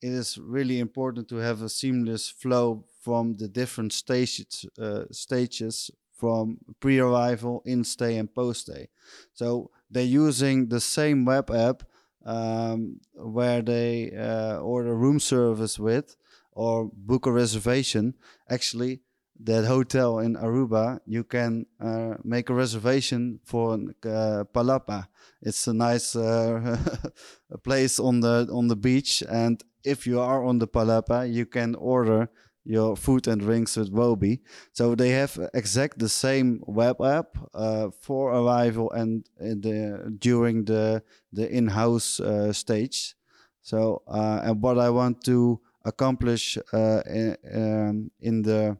it 0.00 0.12
is 0.12 0.38
really 0.38 0.78
important 0.78 1.28
to 1.28 1.36
have 1.36 1.62
a 1.62 1.68
seamless 1.68 2.28
flow 2.28 2.84
from 3.02 3.36
the 3.36 3.48
different 3.48 3.92
stages 3.92 4.66
uh, 4.80 5.04
stages 5.10 5.90
from 6.12 6.58
pre-arrival, 6.80 7.62
in-stay, 7.64 8.16
and 8.16 8.34
post-stay. 8.34 8.88
So 9.34 9.70
they're 9.88 10.02
using 10.26 10.68
the 10.68 10.80
same 10.80 11.24
web 11.24 11.48
app 11.50 11.84
um, 12.26 13.00
where 13.14 13.62
they 13.62 14.10
uh, 14.16 14.58
order 14.58 14.94
room 14.96 15.20
service 15.20 15.78
with 15.78 16.16
or 16.52 16.90
book 16.92 17.26
a 17.26 17.30
reservation, 17.32 18.14
actually 18.50 19.00
that 19.40 19.64
hotel 19.64 20.18
in 20.18 20.34
Aruba, 20.34 20.98
you 21.06 21.22
can 21.22 21.66
uh, 21.80 22.14
make 22.24 22.50
a 22.50 22.54
reservation 22.54 23.38
for 23.44 23.74
uh, 23.74 24.44
Palapa. 24.52 25.06
It's 25.40 25.68
a 25.68 25.72
nice 25.72 26.16
uh, 26.16 26.76
place 27.62 28.00
on 28.00 28.18
the 28.20 28.48
on 28.52 28.66
the 28.66 28.74
beach, 28.76 29.22
and 29.28 29.62
if 29.84 30.06
you 30.06 30.20
are 30.20 30.44
on 30.44 30.58
the 30.58 30.68
Palapa, 30.68 31.32
you 31.32 31.46
can 31.46 31.74
order 31.74 32.28
your 32.64 32.96
food 32.96 33.26
and 33.26 33.40
drinks 33.40 33.76
with 33.76 33.90
Woby. 33.90 34.40
So 34.72 34.94
they 34.94 35.10
have 35.10 35.38
exact 35.54 35.98
the 35.98 36.08
same 36.08 36.62
web 36.66 37.00
app 37.00 37.38
uh, 37.54 37.88
for 37.98 38.32
arrival 38.32 38.90
and 38.92 39.24
the 39.38 40.14
during 40.18 40.64
the 40.64 41.02
the 41.32 41.48
in-house 41.50 42.20
uh, 42.20 42.52
stage. 42.52 43.14
So 43.62 44.02
uh, 44.06 44.40
and 44.44 44.62
what 44.62 44.78
I 44.78 44.90
want 44.90 45.24
to 45.24 45.60
accomplish 45.84 46.58
uh, 46.72 47.02
in, 47.06 47.36
um, 47.54 48.10
in 48.20 48.42
the 48.42 48.76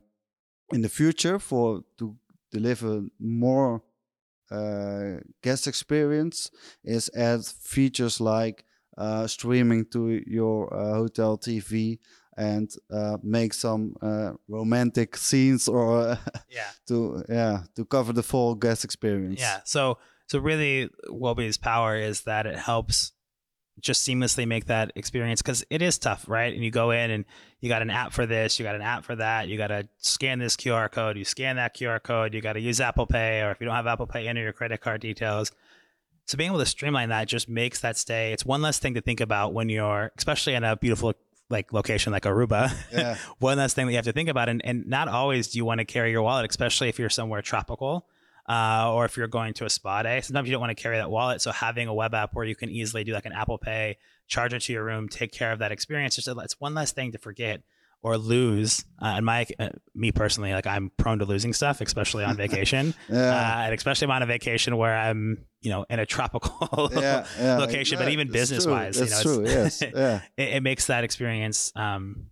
in 0.73 0.83
the 0.83 0.88
future 0.88 1.38
for 1.38 1.83
to 1.99 2.14
deliver 2.50 3.02
more 3.19 3.83
uh, 4.50 5.21
guest 5.43 5.67
experience 5.67 6.50
is 6.85 7.11
add 7.14 7.45
features 7.45 8.21
like 8.21 8.64
uh, 8.64 8.68
streaming 9.26 9.87
to 9.87 10.23
your 10.26 10.73
uh, 10.75 10.95
hotel 10.95 11.38
TV 11.38 11.99
and 12.37 12.71
uh, 12.90 13.19
make 13.23 13.52
some 13.52 13.97
uh, 14.00 14.33
romantic 14.47 15.17
scenes 15.17 15.67
or 15.67 16.17
yeah 16.49 16.71
to 16.87 17.25
yeah 17.28 17.62
to 17.75 17.85
cover 17.85 18.12
the 18.12 18.23
full 18.23 18.55
guest 18.55 18.85
experience. 18.85 19.40
Yeah. 19.40 19.61
So 19.64 19.99
so 20.26 20.38
really, 20.38 20.90
Woby's 21.09 21.57
power 21.57 21.97
is 21.97 22.23
that 22.23 22.47
it 22.47 22.59
helps 22.59 23.12
just 23.81 24.07
seamlessly 24.07 24.47
make 24.47 24.67
that 24.67 24.93
experience 24.95 25.40
because 25.40 25.64
it 25.71 25.83
is 25.83 25.99
tough, 25.99 26.28
right? 26.28 26.52
And 26.52 26.64
you 26.64 26.71
go 26.71 26.90
in 26.90 27.11
and 27.11 27.25
you 27.61 27.69
got 27.69 27.83
an 27.83 27.90
app 27.90 28.12
for 28.12 28.26
this, 28.26 28.59
you 28.59 28.64
got 28.64 28.75
an 28.75 28.83
app 28.83 29.05
for 29.05 29.17
that, 29.17 29.49
you 29.49 29.57
got 29.57 29.69
to 29.69 29.88
scan 29.99 30.38
this 30.38 30.57
QR 30.57 30.90
code, 30.90 31.17
you 31.17 31.25
scan 31.25 31.57
that 31.57 31.75
QR 31.75 32.02
code, 32.02 32.35
you 32.35 32.40
got 32.40 32.55
to 32.55 32.61
use 32.61 32.81
Apple 32.81 33.07
Pay, 33.07 33.40
or 33.43 33.50
if 33.52 33.61
you 33.61 33.67
don't 33.67 33.75
have 33.75 33.87
Apple 33.87 34.07
Pay, 34.07 34.28
enter 34.28 34.43
your 34.43 34.52
credit 34.52 34.81
card 34.81 35.00
details. 35.00 35.52
So 36.29 36.37
being 36.37 36.51
able 36.51 36.59
to 36.59 36.67
streamline 36.67 37.09
that 37.09 37.27
just 37.27 37.49
makes 37.49 37.81
that 37.81 37.97
stay. 37.97 38.35
It's 38.35 38.45
one 38.45 38.61
less 38.61 38.79
thing 38.79 38.95
to 38.95 39.01
think 39.01 39.23
about 39.23 39.55
when 39.55 39.71
you're, 39.71 40.13
especially 40.19 40.55
in 40.55 40.63
a 40.63 40.77
beautiful 40.77 41.15
like 41.49 41.73
location 41.73 42.13
like 42.13 42.25
Aruba. 42.25 42.71
Yeah. 42.93 43.17
one 43.39 43.57
less 43.57 43.73
thing 43.73 43.87
that 43.87 43.93
you 43.93 43.97
have 43.97 44.05
to 44.05 44.13
think 44.13 44.29
about, 44.29 44.51
and 44.51 44.63
and 44.63 44.87
not 44.87 45.09
always 45.09 45.49
do 45.49 45.59
you 45.59 45.65
want 45.65 45.79
to 45.79 45.87
carry 45.87 46.11
your 46.11 46.21
wallet, 46.21 46.49
especially 46.51 46.91
if 46.91 46.99
you're 46.99 47.09
somewhere 47.09 47.41
tropical 47.41 48.07
uh, 48.47 48.93
or 48.93 49.07
if 49.07 49.17
you're 49.17 49.27
going 49.27 49.55
to 49.55 49.65
a 49.65 49.71
spa 49.71 50.03
day. 50.03 50.21
Sometimes 50.21 50.49
you 50.49 50.53
don't 50.53 50.61
want 50.61 50.77
to 50.77 50.83
carry 50.83 50.99
that 50.99 51.11
wallet. 51.11 51.41
So 51.41 51.51
having 51.51 51.89
a 51.89 51.95
web 51.95 52.13
app 52.13 52.35
where 52.35 52.45
you 52.45 52.55
can 52.55 52.69
easily 52.69 53.05
do 53.05 53.15
like 53.15 53.25
an 53.25 53.33
Apple 53.33 53.57
Pay, 53.57 53.97
charge 54.27 54.53
it 54.53 54.61
to 54.61 54.73
your 54.75 54.85
room, 54.85 55.09
take 55.09 55.33
care 55.33 55.51
of 55.51 55.61
that 55.61 55.73
experience. 55.73 56.17
Just 56.17 56.29
it's 56.29 56.61
one 56.61 56.75
less 56.75 56.93
thing 56.93 57.13
to 57.13 57.19
forget 57.19 57.63
or 58.02 58.17
lose. 58.17 58.85
Uh, 59.00 59.14
and 59.17 59.26
my 59.26 59.47
uh, 59.59 59.71
me 59.95 60.12
personally, 60.12 60.52
like 60.52 60.67
I'm 60.67 60.90
prone 60.97 61.19
to 61.19 61.25
losing 61.25 61.52
stuff, 61.52 61.81
especially 61.81 62.25
on 62.25 62.37
vacation, 62.37 62.95
Yeah. 63.09 63.17
uh, 63.19 63.62
and 63.64 63.75
especially 63.75 64.07
if 64.07 64.11
I'm 64.11 64.17
on 64.17 64.23
a 64.23 64.26
vacation 64.26 64.76
where 64.76 64.97
I'm 64.97 65.45
you 65.61 65.71
know 65.71 65.85
in 65.90 65.99
a 65.99 66.07
tropical 66.07 66.90
yeah, 66.93 67.26
yeah, 67.38 67.59
location, 67.59 67.99
but 67.99 68.09
even 68.09 68.31
business 68.31 68.64
true, 68.64 68.73
wise, 68.73 68.99
you 69.00 69.07
know, 69.07 69.45
Yes. 69.45 69.83
Yeah. 69.83 70.21
it, 70.37 70.49
it 70.57 70.62
makes 70.62 70.87
that 70.87 71.05
experience 71.05 71.73
um, 71.75 72.26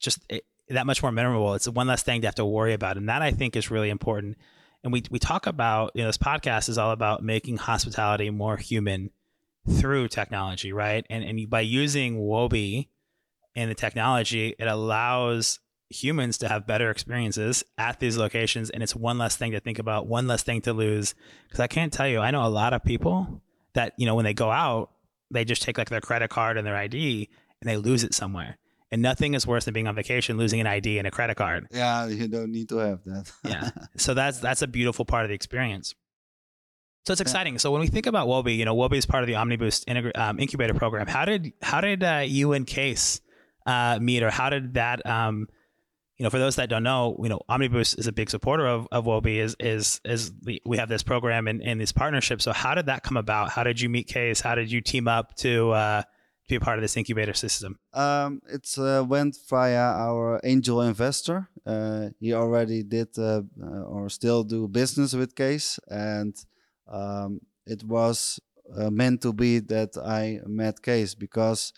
just 0.00 0.18
it, 0.28 0.44
that 0.68 0.86
much 0.86 1.02
more 1.02 1.12
memorable. 1.12 1.54
It's 1.54 1.68
one 1.68 1.86
less 1.86 2.02
thing 2.02 2.20
to 2.22 2.26
have 2.26 2.34
to 2.36 2.44
worry 2.44 2.74
about, 2.74 2.96
and 2.96 3.08
that 3.08 3.22
I 3.22 3.30
think 3.30 3.56
is 3.56 3.70
really 3.70 3.90
important. 3.90 4.36
And 4.84 4.92
we 4.92 5.02
we 5.10 5.18
talk 5.18 5.46
about 5.46 5.92
you 5.94 6.02
know 6.02 6.08
this 6.08 6.18
podcast 6.18 6.68
is 6.68 6.76
all 6.76 6.90
about 6.90 7.22
making 7.22 7.56
hospitality 7.56 8.30
more 8.30 8.56
human 8.56 9.10
through 9.68 10.08
technology, 10.08 10.72
right? 10.72 11.06
And 11.08 11.24
and 11.24 11.48
by 11.48 11.60
using 11.60 12.18
Woby 12.18 12.88
and 13.56 13.70
the 13.70 13.74
technology, 13.74 14.54
it 14.58 14.66
allows 14.66 15.58
humans 15.90 16.38
to 16.38 16.48
have 16.48 16.66
better 16.66 16.90
experiences 16.90 17.62
at 17.76 18.00
these 18.00 18.16
locations, 18.16 18.70
and 18.70 18.82
it's 18.82 18.96
one 18.96 19.18
less 19.18 19.36
thing 19.36 19.52
to 19.52 19.60
think 19.60 19.78
about, 19.78 20.06
one 20.06 20.26
less 20.26 20.42
thing 20.42 20.60
to 20.62 20.72
lose. 20.72 21.14
Because 21.44 21.60
I 21.60 21.66
can't 21.66 21.92
tell 21.92 22.08
you, 22.08 22.20
I 22.20 22.30
know 22.30 22.44
a 22.46 22.48
lot 22.48 22.72
of 22.72 22.82
people 22.84 23.42
that 23.74 23.92
you 23.98 24.06
know 24.06 24.14
when 24.14 24.24
they 24.24 24.34
go 24.34 24.50
out, 24.50 24.90
they 25.30 25.44
just 25.44 25.62
take 25.62 25.78
like 25.78 25.90
their 25.90 26.00
credit 26.00 26.30
card 26.30 26.56
and 26.58 26.66
their 26.66 26.76
ID 26.76 27.28
and 27.60 27.68
they 27.70 27.76
lose 27.76 28.04
it 28.04 28.14
somewhere. 28.14 28.58
And 28.90 29.00
nothing 29.00 29.32
is 29.32 29.46
worse 29.46 29.64
than 29.64 29.72
being 29.72 29.86
on 29.88 29.94
vacation 29.94 30.36
losing 30.36 30.60
an 30.60 30.66
ID 30.66 30.98
and 30.98 31.06
a 31.06 31.10
credit 31.10 31.36
card. 31.38 31.66
Yeah. 31.70 32.06
You 32.08 32.28
don't 32.28 32.52
need 32.52 32.68
to 32.68 32.76
have 32.76 33.00
that. 33.06 33.32
Yeah. 33.44 33.70
so 33.96 34.12
that's 34.12 34.40
that's 34.40 34.60
a 34.60 34.66
beautiful 34.66 35.06
part 35.06 35.24
of 35.24 35.30
the 35.30 35.34
experience. 35.34 35.94
So 37.06 37.12
it's 37.12 37.20
Yeah. 37.20 37.24
exciting. 37.24 37.58
So 37.58 37.70
when 37.70 37.80
we 37.80 37.86
think 37.86 38.06
about 38.06 38.28
Woby, 38.28 38.54
you 38.54 38.66
know, 38.66 38.74
Woby 38.74 38.98
is 38.98 39.06
part 39.06 39.22
of 39.22 39.28
the 39.28 39.32
OmniBoost 39.34 40.18
um, 40.18 40.38
incubator 40.38 40.74
program. 40.74 41.06
How 41.06 41.24
did 41.24 41.52
how 41.62 41.80
did 41.80 42.04
uh, 42.04 42.24
you 42.26 42.52
and 42.52 42.66
Case 42.66 43.22
uh, 43.66 43.98
meet, 44.00 44.22
or 44.22 44.30
how 44.30 44.50
did 44.50 44.74
that? 44.74 45.04
Um, 45.06 45.48
you 46.18 46.24
know, 46.24 46.30
for 46.30 46.38
those 46.38 46.56
that 46.56 46.68
don't 46.68 46.82
know, 46.84 47.16
you 47.22 47.28
know, 47.28 47.40
Omniboost 47.50 47.98
is 47.98 48.06
a 48.06 48.12
big 48.12 48.30
supporter 48.30 48.66
of, 48.66 48.86
of 48.92 49.06
Woby. 49.06 49.38
Is 49.38 49.56
is 49.58 50.00
is 50.04 50.32
we 50.64 50.76
have 50.76 50.88
this 50.88 51.02
program 51.02 51.48
and, 51.48 51.62
and 51.62 51.80
this 51.80 51.90
partnership. 51.92 52.40
So 52.40 52.52
how 52.52 52.74
did 52.74 52.86
that 52.86 53.02
come 53.02 53.16
about? 53.16 53.50
How 53.50 53.64
did 53.64 53.80
you 53.80 53.88
meet 53.88 54.06
Case? 54.06 54.40
How 54.40 54.54
did 54.54 54.70
you 54.70 54.80
team 54.80 55.08
up 55.08 55.34
to 55.36 55.70
uh, 55.72 56.02
be 56.48 56.56
a 56.56 56.60
part 56.60 56.78
of 56.78 56.82
this 56.82 56.96
incubator 56.96 57.32
system? 57.32 57.78
Um, 57.92 58.40
it 58.48 58.68
uh, 58.78 59.04
went 59.08 59.36
via 59.48 59.78
our 59.78 60.40
angel 60.44 60.82
investor. 60.82 61.48
Uh, 61.66 62.10
he 62.20 62.34
already 62.34 62.82
did 62.82 63.08
uh, 63.18 63.42
uh, 63.60 63.82
or 63.82 64.08
still 64.08 64.44
do 64.44 64.68
business 64.68 65.14
with 65.14 65.34
Case, 65.34 65.80
and 65.88 66.36
um, 66.88 67.40
it 67.66 67.82
was 67.84 68.38
uh, 68.76 68.90
meant 68.90 69.22
to 69.22 69.32
be 69.32 69.60
that 69.60 69.96
I 69.96 70.40
met 70.46 70.82
Case 70.82 71.14
because 71.14 71.72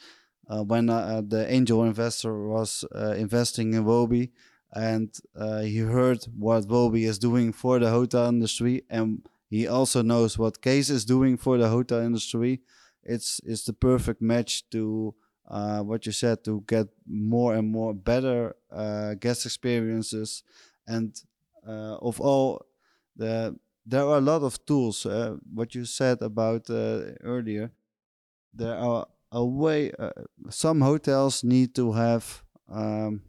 when 0.49 0.91
uh, 0.91 1.23
the 1.27 1.51
angel 1.51 1.85
investor 1.85 2.47
was 2.49 2.85
uh, 2.95 3.15
investing 3.17 3.75
in 3.75 3.85
Woby, 3.85 4.33
and 4.73 5.15
uh, 5.37 5.61
he 5.61 5.79
heard 5.79 6.25
what 6.37 6.65
Woby 6.69 7.05
is 7.05 7.19
doing 7.19 7.53
for 7.53 7.79
the 7.79 7.91
hotel 7.91 8.29
industry, 8.29 8.83
and 8.91 9.27
he 9.49 9.67
also 9.67 10.03
knows 10.03 10.39
what 10.39 10.61
Case 10.63 10.91
is 10.91 11.05
doing 11.05 11.37
for 11.37 11.59
the 11.59 11.69
hotel 11.69 12.01
industry. 12.01 12.61
It's 13.03 13.41
it's 13.45 13.65
the 13.65 13.73
perfect 13.73 14.21
match 14.23 14.69
to 14.71 15.15
uh, 15.49 15.81
what 15.83 16.07
you 16.07 16.13
said 16.13 16.43
to 16.45 16.63
get 16.67 16.89
more 17.07 17.55
and 17.55 17.71
more 17.71 17.95
better 17.95 18.57
uh, 18.71 19.15
guest 19.15 19.45
experiences 19.45 20.43
and 20.87 21.21
uh, 21.67 21.97
of 21.97 22.21
all 22.21 22.65
the 23.17 23.57
there 23.87 24.03
are 24.03 24.17
a 24.19 24.21
lot 24.23 24.43
of 24.43 24.65
tools 24.65 25.05
uh, 25.05 25.37
what 25.53 25.75
you 25.75 25.85
said 25.85 26.23
about 26.23 26.71
uh, 26.71 27.13
earlier 27.23 27.71
there 28.53 28.77
are 28.77 29.07
a 29.35 29.45
way 29.45 29.93
uh, 29.99 30.11
some 30.50 30.81
hotels 30.81 31.45
need 31.45 31.75
to 31.75 31.93
have 31.93 32.43
um, 32.71 33.23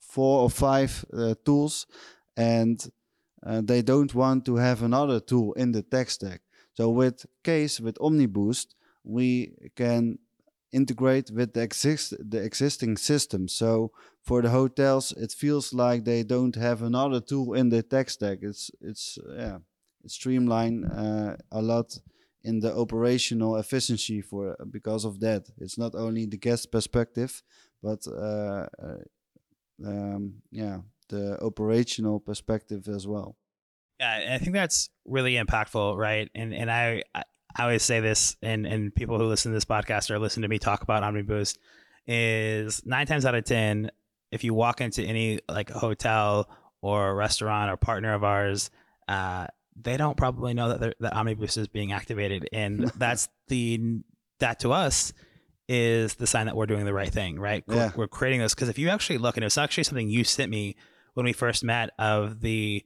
four 0.00 0.42
or 0.42 0.50
five 0.50 1.04
uh, 1.12 1.34
tools 1.44 1.86
and 2.36 2.90
uh, 3.46 3.62
they 3.64 3.82
don't 3.82 4.14
want 4.14 4.44
to 4.44 4.56
have 4.56 4.82
another 4.82 5.20
tool 5.20 5.52
in 5.54 5.72
the 5.72 5.82
tech 5.82 6.10
stack 6.10 6.40
so 6.74 6.90
with 6.90 7.24
case 7.42 7.80
with 7.80 7.96
omniboost 7.98 8.74
we 9.04 9.52
can 9.76 10.18
integrate 10.72 11.30
with 11.30 11.54
the 11.54 11.62
exist 11.62 12.14
the 12.18 12.42
existing 12.42 12.96
system. 12.96 13.48
So 13.48 13.92
for 14.22 14.42
the 14.42 14.50
hotels, 14.50 15.12
it 15.12 15.32
feels 15.32 15.72
like 15.72 16.04
they 16.04 16.22
don't 16.22 16.56
have 16.56 16.82
another 16.82 17.20
tool 17.20 17.54
in 17.54 17.70
the 17.70 17.82
tech 17.82 18.10
stack. 18.10 18.38
It's 18.42 18.70
it's 18.80 19.18
yeah, 19.36 19.58
it's 20.04 20.14
streamlined 20.14 20.84
uh, 21.04 21.36
a 21.50 21.62
lot 21.62 21.98
in 22.46 22.60
the 22.60 22.72
operational 22.74 23.56
efficiency 23.56 24.22
for 24.22 24.56
because 24.70 25.04
of 25.04 25.18
that. 25.20 25.50
It's 25.58 25.76
not 25.76 25.94
only 25.94 26.26
the 26.26 26.38
guest 26.38 26.70
perspective, 26.70 27.42
but 27.82 28.06
uh, 28.06 28.66
uh, 28.82 29.02
um, 29.84 30.42
yeah, 30.50 30.78
the 31.08 31.42
operational 31.42 32.20
perspective 32.20 32.86
as 32.88 33.06
well. 33.06 33.36
Yeah, 33.98 34.34
I 34.34 34.38
think 34.38 34.52
that's 34.52 34.90
really 35.04 35.34
impactful, 35.34 35.96
right? 35.96 36.30
And 36.34 36.54
and 36.54 36.70
I 36.70 37.02
I 37.14 37.24
always 37.58 37.82
say 37.82 38.00
this, 38.00 38.36
and 38.42 38.66
and 38.66 38.94
people 38.94 39.18
who 39.18 39.24
listen 39.26 39.50
to 39.50 39.56
this 39.56 39.64
podcast 39.64 40.10
or 40.10 40.18
listen 40.18 40.42
to 40.42 40.48
me 40.48 40.58
talk 40.58 40.82
about 40.82 41.02
OmniBoost 41.02 41.58
is 42.06 42.86
nine 42.86 43.06
times 43.06 43.26
out 43.26 43.34
of 43.34 43.44
ten, 43.44 43.90
if 44.30 44.44
you 44.44 44.54
walk 44.54 44.80
into 44.80 45.02
any 45.02 45.40
like 45.48 45.70
hotel 45.70 46.48
or 46.80 47.16
restaurant 47.16 47.70
or 47.70 47.76
partner 47.76 48.14
of 48.14 48.22
ours, 48.22 48.70
uh, 49.08 49.46
they 49.80 49.96
don't 49.96 50.16
probably 50.16 50.54
know 50.54 50.76
that 50.76 50.94
that 51.00 51.12
OmniBoost 51.14 51.58
is 51.58 51.68
being 51.68 51.92
activated, 51.92 52.48
and 52.52 52.84
that's 52.96 53.28
the 53.48 54.00
that 54.40 54.60
to 54.60 54.72
us 54.72 55.12
is 55.68 56.14
the 56.14 56.26
sign 56.26 56.46
that 56.46 56.54
we're 56.56 56.66
doing 56.66 56.84
the 56.84 56.92
right 56.94 57.12
thing, 57.12 57.38
right? 57.40 57.64
We're- 57.66 57.80
Yeah. 57.80 57.90
We're 57.96 58.06
creating 58.08 58.40
this 58.40 58.54
because 58.54 58.68
if 58.68 58.78
you 58.78 58.88
actually 58.88 59.18
look, 59.18 59.36
and 59.36 59.44
it's 59.44 59.58
actually 59.58 59.84
something 59.84 60.08
you 60.08 60.22
sent 60.24 60.50
me 60.50 60.76
when 61.14 61.24
we 61.24 61.32
first 61.32 61.64
met 61.64 61.90
of 61.98 62.40
the 62.40 62.84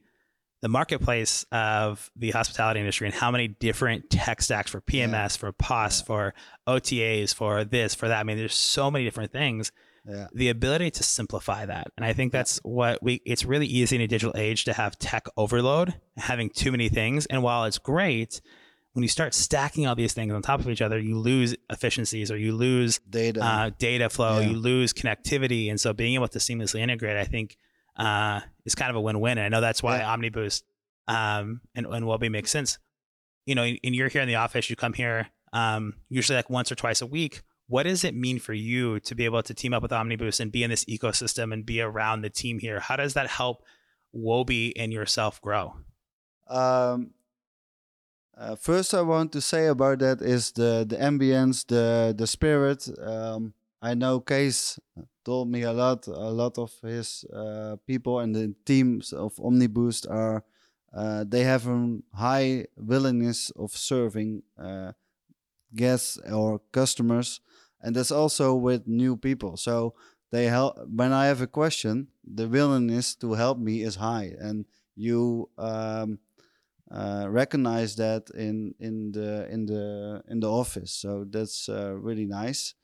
the 0.61 0.67
marketplace 0.69 1.43
of 1.51 2.11
the 2.15 2.29
hospitality 2.31 2.79
industry 2.79 3.07
and 3.07 3.15
how 3.15 3.31
many 3.31 3.47
different 3.47 4.09
tech 4.11 4.41
stacks 4.43 4.69
for 4.69 4.79
PMS, 4.79 5.35
for 5.37 5.51
POS, 5.51 6.01
Yeah. 6.01 6.05
for 6.05 6.33
OTAs, 6.67 7.33
for 7.33 7.63
this, 7.63 7.95
for 7.95 8.07
that. 8.07 8.19
I 8.19 8.23
mean, 8.23 8.37
there's 8.37 8.53
so 8.53 8.91
many 8.91 9.03
different 9.03 9.31
things. 9.31 9.71
Yeah, 10.07 10.27
The 10.33 10.49
ability 10.49 10.89
to 10.91 11.03
simplify 11.03 11.65
that. 11.67 11.87
And 11.95 12.03
I 12.05 12.13
think 12.13 12.31
that's 12.31 12.59
what 12.63 13.03
we 13.03 13.21
it's 13.25 13.45
really 13.45 13.67
easy 13.67 13.95
in 13.97 14.01
a 14.01 14.07
digital 14.07 14.35
age 14.35 14.65
to 14.65 14.73
have 14.73 14.97
tech 14.97 15.27
overload, 15.37 15.93
having 16.17 16.49
too 16.49 16.71
many 16.71 16.89
things. 16.89 17.27
And 17.27 17.43
while 17.43 17.65
it's 17.65 17.77
great, 17.77 18.41
when 18.93 19.03
you 19.03 19.07
start 19.09 19.33
stacking 19.35 19.85
all 19.85 19.93
these 19.95 20.13
things 20.13 20.33
on 20.33 20.41
top 20.41 20.59
of 20.59 20.69
each 20.69 20.81
other, 20.81 20.97
you 20.99 21.17
lose 21.19 21.55
efficiencies 21.69 22.31
or 22.31 22.37
you 22.37 22.53
lose 22.53 22.99
Data. 23.09 23.43
uh, 23.43 23.69
data 23.77 24.09
flow, 24.09 24.39
Yeah. 24.39 24.49
you 24.49 24.57
lose 24.57 24.91
connectivity. 24.91 25.69
And 25.69 25.79
so 25.79 25.93
being 25.93 26.15
able 26.15 26.27
to 26.29 26.39
seamlessly 26.39 26.79
integrate, 26.79 27.15
I 27.17 27.25
think, 27.25 27.55
uh, 27.95 28.41
is 28.65 28.73
kind 28.75 28.89
of 28.89 28.95
a 28.95 29.01
win 29.01 29.19
win. 29.19 29.37
And 29.37 29.45
I 29.45 29.49
know 29.49 29.61
that's 29.61 29.83
why 29.83 29.99
Yeah. 29.99 30.15
OmniBoost 30.17 30.63
um, 31.07 31.61
and, 31.75 31.85
and 31.85 32.05
Woby 32.05 32.29
makes 32.29 32.49
sense. 32.49 32.79
You 33.45 33.55
know, 33.55 33.63
and 33.63 33.95
you're 33.95 34.07
here 34.09 34.21
in 34.23 34.27
the 34.27 34.35
office, 34.35 34.69
you 34.69 34.75
come 34.75 34.93
here 34.93 35.27
um, 35.53 35.93
usually 36.09 36.37
like 36.37 36.49
once 36.49 36.71
or 36.71 36.75
twice 36.75 37.01
a 37.01 37.05
week. 37.05 37.41
What 37.71 37.83
does 37.83 38.03
it 38.03 38.13
mean 38.13 38.37
for 38.37 38.51
you 38.51 38.99
to 38.99 39.15
be 39.15 39.23
able 39.23 39.41
to 39.43 39.53
team 39.53 39.73
up 39.73 39.81
with 39.81 39.91
OmniBoost 39.91 40.41
and 40.41 40.51
be 40.51 40.61
in 40.61 40.69
this 40.69 40.83
ecosystem 40.85 41.53
and 41.53 41.65
be 41.65 41.79
around 41.79 42.21
the 42.21 42.29
team 42.29 42.59
here? 42.59 42.81
How 42.81 42.97
does 42.97 43.13
that 43.13 43.27
help 43.27 43.63
Woby 44.13 44.73
and 44.75 44.91
yourself 44.91 45.41
grow? 45.41 45.75
Um, 46.49 47.11
uh, 48.37 48.57
first, 48.57 48.93
I 48.93 49.01
want 49.03 49.31
to 49.31 49.39
say 49.39 49.67
about 49.67 49.99
that 49.99 50.21
is 50.21 50.51
the 50.51 50.85
the 50.85 50.97
ambience, 50.97 51.65
the 51.65 52.13
the 52.13 52.27
spirit. 52.27 52.89
Um, 53.01 53.53
I 53.81 53.93
know 53.93 54.19
Case 54.19 54.77
told 55.23 55.47
me 55.47 55.61
a 55.61 55.71
lot. 55.71 56.07
A 56.07 56.29
lot 56.29 56.57
of 56.57 56.73
his 56.83 57.23
uh, 57.33 57.77
people 57.87 58.19
and 58.19 58.35
the 58.35 58.53
teams 58.65 59.13
of 59.13 59.35
OmniBoost 59.37 60.11
are 60.11 60.43
uh, 60.93 61.23
they 61.25 61.43
have 61.43 61.67
a 61.67 61.99
high 62.13 62.65
willingness 62.75 63.49
of 63.51 63.71
serving 63.71 64.43
uh, 64.59 64.91
guests 65.73 66.17
or 66.29 66.59
customers, 66.71 67.39
and 67.81 67.95
that's 67.95 68.11
also 68.11 68.55
with 68.55 68.87
new 68.87 69.17
people. 69.17 69.57
So 69.57 69.93
they 70.31 70.45
help 70.45 70.77
when 70.87 71.13
I 71.13 71.25
have 71.25 71.41
a 71.41 71.47
question. 71.47 72.07
The 72.23 72.47
willingness 72.47 73.15
to 73.15 73.33
help 73.33 73.57
me 73.57 73.81
is 73.81 73.95
high, 73.95 74.33
and 74.39 74.65
you. 74.95 75.49
Um, 75.57 76.19
uh, 76.91 77.25
recognize 77.29 77.95
that 77.95 78.29
in 78.35 78.75
in 78.79 79.13
the 79.13 79.47
in 79.49 79.65
the 79.65 80.21
in 80.27 80.41
the 80.41 80.51
office. 80.51 80.91
So 80.91 81.25
that's 81.29 81.69
uh, 81.69 81.93
really 81.93 82.25
nice. 82.25 82.75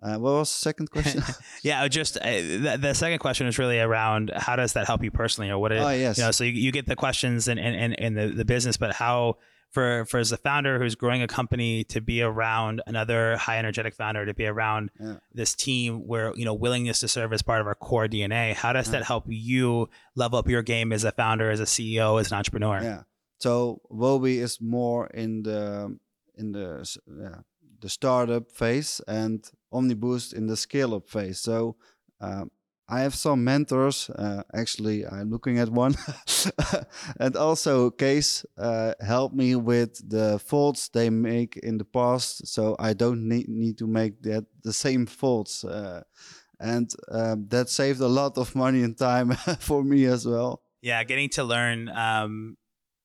Uh, 0.00 0.16
what 0.16 0.32
was 0.32 0.48
the 0.48 0.58
second 0.58 0.90
question? 0.90 1.22
Yeah, 1.62 1.88
just 1.88 2.16
uh, 2.18 2.30
the, 2.30 2.78
the 2.80 2.94
second 2.94 3.18
question 3.18 3.48
is 3.48 3.58
really 3.58 3.80
around 3.80 4.30
how 4.36 4.54
does 4.54 4.74
that 4.74 4.86
help 4.86 5.02
you 5.02 5.10
personally, 5.10 5.50
or 5.50 5.58
what? 5.58 5.72
It, 5.72 5.78
oh 5.78 5.90
yes, 5.90 6.18
you 6.18 6.24
know, 6.24 6.30
so 6.30 6.44
you, 6.44 6.52
you 6.52 6.70
get 6.70 6.86
the 6.86 6.94
questions 6.94 7.48
and 7.48 7.58
and, 7.58 7.98
and, 7.98 8.16
the, 8.16 8.28
the 8.28 8.44
business, 8.44 8.76
but 8.76 8.94
how 8.94 9.38
for 9.70 10.04
for 10.06 10.18
as 10.18 10.32
a 10.32 10.36
founder 10.36 10.78
who's 10.78 10.94
growing 10.94 11.22
a 11.22 11.26
company 11.28 11.84
to 11.84 12.00
be 12.00 12.22
around 12.22 12.80
another 12.86 13.36
high 13.36 13.58
energetic 13.58 13.94
founder, 13.94 14.24
to 14.26 14.34
be 14.34 14.46
around 14.46 14.90
Yeah. 15.00 15.16
this 15.34 15.54
team 15.54 16.06
where 16.06 16.32
you 16.36 16.44
know 16.44 16.54
willingness 16.54 17.00
to 17.00 17.08
serve 17.08 17.32
is 17.32 17.42
part 17.42 17.60
of 17.60 17.66
our 17.66 17.74
core 17.74 18.06
DNA. 18.08 18.54
How 18.54 18.72
does 18.72 18.86
Yeah. 18.88 18.92
that 19.00 19.04
help 19.04 19.24
you 19.28 19.88
level 20.14 20.38
up 20.38 20.48
your 20.48 20.62
game 20.62 20.92
as 20.92 21.04
a 21.04 21.12
founder, 21.12 21.50
as 21.50 21.60
a 21.60 21.66
CEO, 21.66 22.18
as 22.20 22.32
an 22.32 22.38
entrepreneur? 22.38 22.80
yeah. 22.82 23.02
So 23.38 23.80
Woby 23.90 24.38
is 24.38 24.60
more 24.60 25.06
in 25.08 25.42
the 25.42 25.96
in 26.36 26.52
the 26.52 26.98
yeah, 27.06 27.40
the 27.80 27.88
startup 27.88 28.50
phase 28.50 29.00
and 29.06 29.48
OmniBoost 29.72 30.32
in 30.34 30.46
the 30.46 30.56
scale 30.56 30.94
up 30.94 31.08
phase. 31.08 31.38
So 31.40 31.76
um, 32.20 32.50
I 32.88 33.00
have 33.00 33.14
some 33.14 33.44
mentors. 33.44 34.08
Uh, 34.10 34.42
actually, 34.54 35.06
I'm 35.06 35.30
looking 35.30 35.58
at 35.58 35.68
one, 35.68 35.94
and 37.20 37.36
also 37.36 37.90
Case 37.90 38.46
uh, 38.56 38.94
helped 39.00 39.34
me 39.34 39.56
with 39.56 40.08
the 40.08 40.38
faults 40.38 40.88
they 40.88 41.10
make 41.10 41.58
in 41.58 41.76
the 41.76 41.84
past, 41.84 42.46
so 42.46 42.76
I 42.78 42.94
don't 42.94 43.28
need 43.28 43.48
need 43.48 43.76
to 43.78 43.86
make 43.86 44.22
that 44.22 44.46
the 44.62 44.72
same 44.72 45.06
faults. 45.06 45.64
Uh, 45.64 46.02
and 46.60 46.90
um, 47.10 47.46
that 47.48 47.68
saved 47.68 48.00
a 48.00 48.08
lot 48.08 48.38
of 48.38 48.54
money 48.54 48.82
and 48.82 48.96
time 48.96 49.32
for 49.60 49.84
me 49.84 50.06
as 50.06 50.26
well. 50.26 50.62
yeah 50.80 51.04
getting 51.04 51.28
to 51.28 51.44
learn 51.44 51.88
um, 51.88 52.56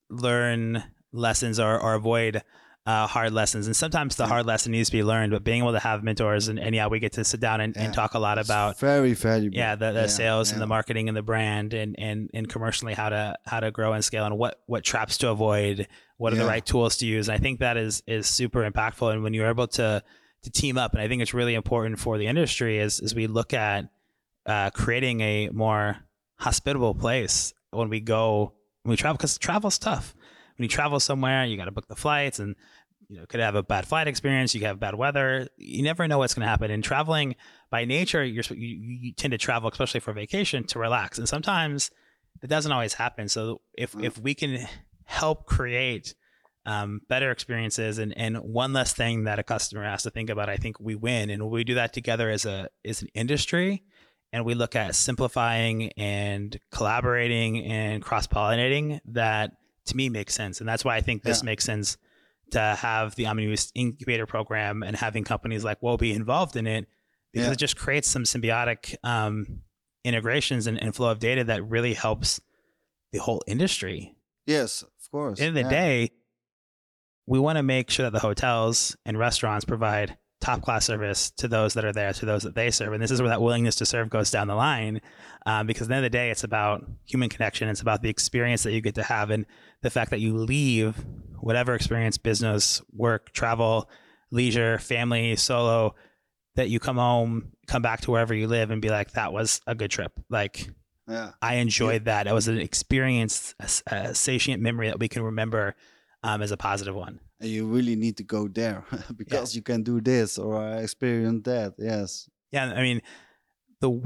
learn 0.09 0.83
lessons 1.11 1.59
or, 1.59 1.79
or 1.79 1.93
avoid 1.93 2.41
uh, 2.85 3.07
hard 3.07 3.31
lessons. 3.31 3.65
And 3.67 3.75
sometimes 3.75 4.17
the 4.17 4.27
hard 4.27 4.45
lesson 4.45 4.73
needs 4.73 4.89
to 4.89 4.97
be 4.97 5.03
learned 5.03 5.31
but 5.31 5.43
being 5.43 5.59
able 5.61 5.71
to 5.71 5.79
have 5.79 6.03
mentors 6.03 6.49
and, 6.49 6.59
and 6.59 6.75
yeah 6.75 6.87
we 6.87 6.99
get 6.99 7.13
to 7.13 7.23
sit 7.23 7.39
down 7.39 7.61
and, 7.61 7.73
Yeah. 7.75 7.83
and 7.85 7.93
talk 7.93 8.13
a 8.13 8.19
lot 8.19 8.37
about 8.37 8.77
very 8.79 9.13
valuable. 9.13 9.57
yeah 9.57 9.75
the, 9.75 9.91
the 9.93 10.01
Yeah, 10.01 10.07
sales 10.07 10.51
and 10.51 10.59
the 10.61 10.67
marketing 10.67 11.07
and 11.07 11.15
the 11.15 11.21
brand 11.21 11.73
and, 11.73 11.95
and 11.97 12.29
and 12.33 12.49
commercially 12.49 12.93
how 12.93 13.07
to 13.09 13.37
how 13.45 13.61
to 13.61 13.71
grow 13.71 13.93
and 13.93 14.03
scale 14.03 14.25
and 14.25 14.37
what 14.37 14.59
what 14.65 14.83
traps 14.83 15.17
to 15.19 15.29
avoid 15.29 15.87
what 16.17 16.33
are 16.33 16.35
the 16.35 16.45
right 16.45 16.65
tools 16.65 16.97
to 16.97 17.05
use. 17.05 17.29
And 17.29 17.35
i 17.37 17.39
think 17.39 17.59
that 17.59 17.77
is 17.77 18.03
is 18.05 18.27
super 18.27 18.69
impactful. 18.69 19.11
And 19.13 19.23
when 19.23 19.33
you're 19.33 19.47
able 19.49 19.67
to 19.67 20.03
to 20.43 20.51
team 20.51 20.77
up 20.77 20.91
and 20.91 21.01
i 21.01 21.07
think 21.07 21.21
it's 21.21 21.33
really 21.33 21.53
important 21.55 21.99
for 21.99 22.17
the 22.17 22.27
industry 22.27 22.79
as 22.81 22.99
as 22.99 23.15
we 23.15 23.27
look 23.27 23.53
at 23.53 23.85
uh, 24.45 24.69
creating 24.71 25.21
a 25.21 25.47
more 25.53 25.99
hospitable 26.39 26.93
place 26.93 27.53
when 27.71 27.87
we 27.87 28.01
go 28.01 28.53
when 28.83 28.89
we 28.91 28.97
travel 28.97 29.15
because 29.15 29.37
travel's 29.37 29.77
tough 29.79 30.13
when 30.57 30.63
you 30.63 30.69
travel 30.69 30.99
somewhere 30.99 31.45
you 31.45 31.57
got 31.57 31.65
to 31.65 31.71
book 31.71 31.87
the 31.87 31.95
flights 31.95 32.39
and 32.39 32.55
you 33.09 33.17
know 33.19 33.25
could 33.25 33.39
have 33.39 33.55
a 33.55 33.63
bad 33.63 33.85
flight 33.85 34.07
experience 34.07 34.53
you 34.53 34.59
could 34.61 34.67
have 34.67 34.79
bad 34.79 34.95
weather. 34.95 35.47
You 35.57 35.83
never 35.83 36.07
know 36.07 36.17
what's 36.19 36.33
going 36.33 36.45
to 36.45 36.49
happen. 36.49 36.71
And 36.71 36.83
traveling 36.83 37.35
by 37.69 37.85
nature 37.85 38.23
you're 38.23 38.43
you, 38.49 38.77
you 39.01 39.11
tend 39.13 39.31
to 39.31 39.37
travel 39.37 39.69
especially 39.69 39.99
for 39.99 40.13
vacation 40.13 40.63
to 40.67 40.79
relax. 40.79 41.17
And 41.17 41.27
sometimes 41.27 41.91
it 42.41 42.47
doesn't 42.47 42.71
always 42.71 42.93
happen. 42.93 43.27
So 43.29 43.61
if 43.77 43.91
Mm. 43.93 44.05
if 44.05 44.17
we 44.17 44.33
can 44.35 44.67
help 45.05 45.45
create 45.45 46.15
um, 46.65 47.01
better 47.09 47.29
experiences 47.29 47.97
and, 47.97 48.17
and 48.17 48.37
one 48.37 48.71
less 48.71 48.93
thing 48.93 49.25
that 49.25 49.37
a 49.37 49.43
customer 49.43 49.83
has 49.83 50.03
to 50.03 50.09
think 50.09 50.29
about 50.29 50.47
i 50.47 50.55
think 50.55 50.79
we 50.79 50.95
win. 50.95 51.29
And 51.29 51.43
when 51.43 51.51
we 51.51 51.65
do 51.65 51.73
that 51.75 51.91
together 51.93 52.29
as 52.29 52.45
a 52.45 52.69
as 52.85 53.01
an 53.01 53.09
industry. 53.13 53.83
And 54.31 54.45
we 54.45 54.55
look 54.55 54.75
at 54.75 54.95
simplifying 54.95 55.91
and 55.91 56.59
collaborating 56.71 57.63
and 57.65 58.01
cross-pollinating 58.01 58.99
that 59.09 59.51
to 59.85 59.95
me 59.97 60.09
makes 60.09 60.33
sense 60.33 60.59
and 60.59 60.67
that's 60.69 60.83
why 60.85 60.95
i 60.95 61.01
think 61.01 61.23
this 61.23 61.41
Yeah. 61.41 61.45
makes 61.45 61.63
sense 61.65 61.97
to 62.51 62.59
have 62.59 63.15
the 63.15 63.23
omniboost 63.23 63.71
incubator 63.75 64.25
program 64.25 64.83
and 64.83 64.95
having 64.95 65.23
companies 65.23 65.63
like 65.63 65.81
Woby 65.81 66.13
involved 66.13 66.55
in 66.55 66.67
it 66.67 66.87
because 67.31 67.47
Yeah. 67.47 67.53
it 67.53 67.57
just 67.59 67.75
creates 67.77 68.07
some 68.07 68.23
symbiotic 68.25 68.95
um, 69.03 69.61
integrations 70.03 70.67
and, 70.67 70.81
and 70.81 70.95
flow 70.95 71.09
of 71.09 71.19
data 71.19 71.43
that 71.45 71.63
really 71.67 71.93
helps 71.95 72.39
the 73.11 73.19
whole 73.19 73.41
industry 73.47 74.15
Yes, 74.45 74.81
of 74.83 74.89
course. 75.11 75.39
end 75.39 75.49
of 75.49 75.55
the 75.55 75.61
yeah. 75.61 75.69
day, 75.69 76.11
we 77.25 77.39
want 77.39 77.57
to 77.57 77.63
make 77.63 77.89
sure 77.89 78.03
that 78.03 78.11
the 78.11 78.19
hotels 78.19 78.95
and 79.05 79.17
restaurants 79.17 79.63
provide 79.65 80.17
top 80.43 80.61
class 80.61 80.85
service 80.85 81.31
to 81.31 81.47
those 81.47 81.73
that 81.73 81.85
are 81.85 81.93
there, 81.93 82.11
to 82.11 82.25
those 82.25 82.43
that 82.43 82.53
they 82.53 82.69
serve. 82.69 82.91
And 82.91 83.01
this 83.01 83.11
is 83.11 83.21
where 83.21 83.29
that 83.29 83.41
willingness 83.41 83.75
to 83.75 83.85
serve 83.85 84.09
goes 84.09 84.29
down 84.29 84.47
the 84.47 84.55
line. 84.55 84.99
Um, 85.45 85.67
because 85.67 85.83
at 85.83 85.87
the 85.87 85.95
end 85.95 86.05
of 86.05 86.11
the 86.11 86.17
day, 86.17 86.31
it's 86.31 86.43
about 86.43 86.85
human 87.05 87.29
connection. 87.29 87.69
It's 87.69 87.81
about 87.81 88.01
the 88.01 88.09
experience 88.09 88.63
that 88.63 88.73
you 88.73 88.81
get 88.81 88.95
to 88.95 89.03
have 89.03 89.29
and 89.29 89.45
the 89.81 89.89
fact 89.89 90.11
that 90.11 90.19
you 90.19 90.35
leave 90.35 90.97
whatever 91.39 91.73
experience, 91.75 92.17
business, 92.17 92.81
work, 92.91 93.31
travel, 93.31 93.89
leisure, 94.31 94.79
family, 94.79 95.35
solo, 95.37 95.95
that 96.55 96.69
you 96.69 96.79
come 96.79 96.97
home, 96.97 97.53
come 97.67 97.81
back 97.81 98.01
to 98.01 98.11
wherever 98.11 98.33
you 98.33 98.47
live 98.47 98.69
and 98.69 98.81
be 98.81 98.89
like, 98.89 99.11
that 99.13 99.31
was 99.31 99.61
a 99.65 99.75
good 99.75 99.91
trip. 99.91 100.11
Like, 100.29 100.69
Yeah. 101.07 101.31
I 101.41 101.55
enjoyed 101.55 102.05
that. 102.05 102.27
It 102.27 102.33
was 102.33 102.49
an 102.49 102.59
experience, 102.59 103.55
a, 103.59 103.95
a 103.95 104.15
sentient 104.15 104.61
memory 104.61 104.87
that 104.87 104.99
we 104.99 105.07
can 105.07 105.23
remember 105.23 105.75
um, 106.21 106.41
as 106.41 106.51
a 106.51 106.57
positive 106.57 106.95
one. 106.95 107.19
And 107.43 107.51
you 107.51 107.67
really 107.67 107.97
need 107.97 108.15
to 108.17 108.23
go 108.23 108.47
there 108.47 108.85
because 109.17 109.53
you 109.53 109.61
can 109.61 109.83
do 109.83 109.99
this 109.99 110.37
or 110.37 110.57
I 110.57 110.77
experience 110.77 111.43
that. 111.43 111.73
Yes. 111.77 112.29
Yeah, 112.51 112.71
I 112.73 112.81
mean, 112.81 113.01
the 113.81 114.01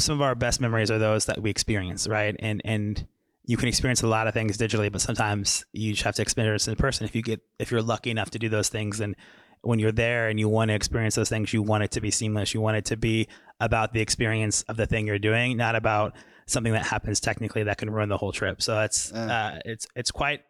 some 0.00 0.16
of 0.16 0.22
our 0.22 0.34
best 0.34 0.60
memories 0.60 0.90
are 0.90 0.98
those 0.98 1.26
that 1.26 1.40
we 1.40 1.48
experience, 1.50 2.08
right? 2.08 2.34
And 2.40 2.60
and 2.64 3.06
you 3.46 3.56
can 3.56 3.68
experience 3.68 4.02
a 4.02 4.08
lot 4.08 4.26
of 4.26 4.34
things 4.34 4.58
digitally, 4.58 4.90
but 4.90 5.00
sometimes 5.00 5.64
you 5.72 5.92
just 5.92 6.02
have 6.02 6.16
to 6.16 6.22
experience 6.22 6.66
it 6.66 6.72
in 6.72 6.76
person. 6.76 7.04
If 7.04 7.14
you 7.14 7.22
get 7.22 7.40
if 7.60 7.70
you're 7.70 7.82
lucky 7.82 8.10
enough 8.10 8.30
to 8.30 8.38
do 8.40 8.48
those 8.48 8.68
things, 8.68 8.98
and 8.98 9.14
when 9.62 9.78
you're 9.78 9.92
there 9.92 10.28
and 10.28 10.40
you 10.40 10.48
want 10.48 10.70
to 10.70 10.74
experience 10.74 11.14
those 11.14 11.28
things, 11.28 11.52
you 11.52 11.62
want 11.62 11.84
it 11.84 11.92
to 11.92 12.00
be 12.00 12.10
seamless. 12.10 12.52
You 12.52 12.60
want 12.60 12.78
it 12.78 12.86
to 12.86 12.96
be 12.96 13.28
about 13.60 13.92
the 13.92 14.00
experience 14.00 14.62
of 14.62 14.76
the 14.76 14.86
thing 14.86 15.06
you're 15.06 15.20
doing, 15.20 15.56
not 15.56 15.76
about 15.76 16.16
something 16.46 16.72
that 16.72 16.84
happens 16.86 17.20
technically 17.20 17.62
that 17.62 17.78
can 17.78 17.90
ruin 17.90 18.08
the 18.08 18.16
whole 18.18 18.32
trip. 18.32 18.60
So 18.60 18.74
that's 18.74 19.12
Yeah. 19.14 19.36
uh, 19.36 19.58
it's 19.64 19.86
it's 19.94 20.10
quite 20.10 20.40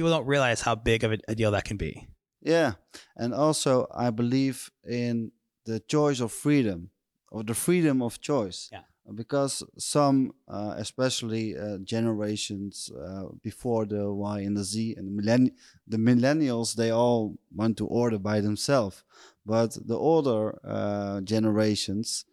people 0.00 0.16
don't 0.16 0.26
realize 0.26 0.62
how 0.62 0.74
big 0.74 1.04
of 1.04 1.12
a, 1.28 1.34
deal 1.34 1.50
that 1.50 1.64
can 1.64 1.76
be. 1.76 2.08
Yeah. 2.40 2.72
And 3.16 3.34
also, 3.34 3.86
I 3.94 4.08
believe 4.08 4.70
in 4.88 5.30
the 5.66 5.78
choice 5.78 6.20
of 6.20 6.32
freedom 6.32 6.88
or 7.30 7.44
the 7.44 7.54
freedom 7.54 8.00
of 8.00 8.18
choice. 8.18 8.70
Yeah. 8.72 8.84
Because 9.14 9.62
some, 9.76 10.32
uh, 10.48 10.74
especially 10.78 11.54
uh, 11.54 11.78
generations 11.84 12.90
uh, 12.90 13.24
before 13.42 13.84
the 13.84 14.10
Y 14.10 14.38
and 14.40 14.56
the 14.56 14.64
Z 14.64 14.94
and 14.96 15.06
the, 15.08 15.14
millenn- 15.22 15.52
the 15.86 15.98
millennials, 15.98 16.76
they 16.76 16.90
all 16.90 17.36
want 17.54 17.76
to 17.76 17.86
order 17.86 18.18
by 18.18 18.40
themselves. 18.40 19.04
But 19.44 19.76
the 19.86 19.98
older 19.98 20.58
uh, 20.64 21.20
generations 21.34 22.24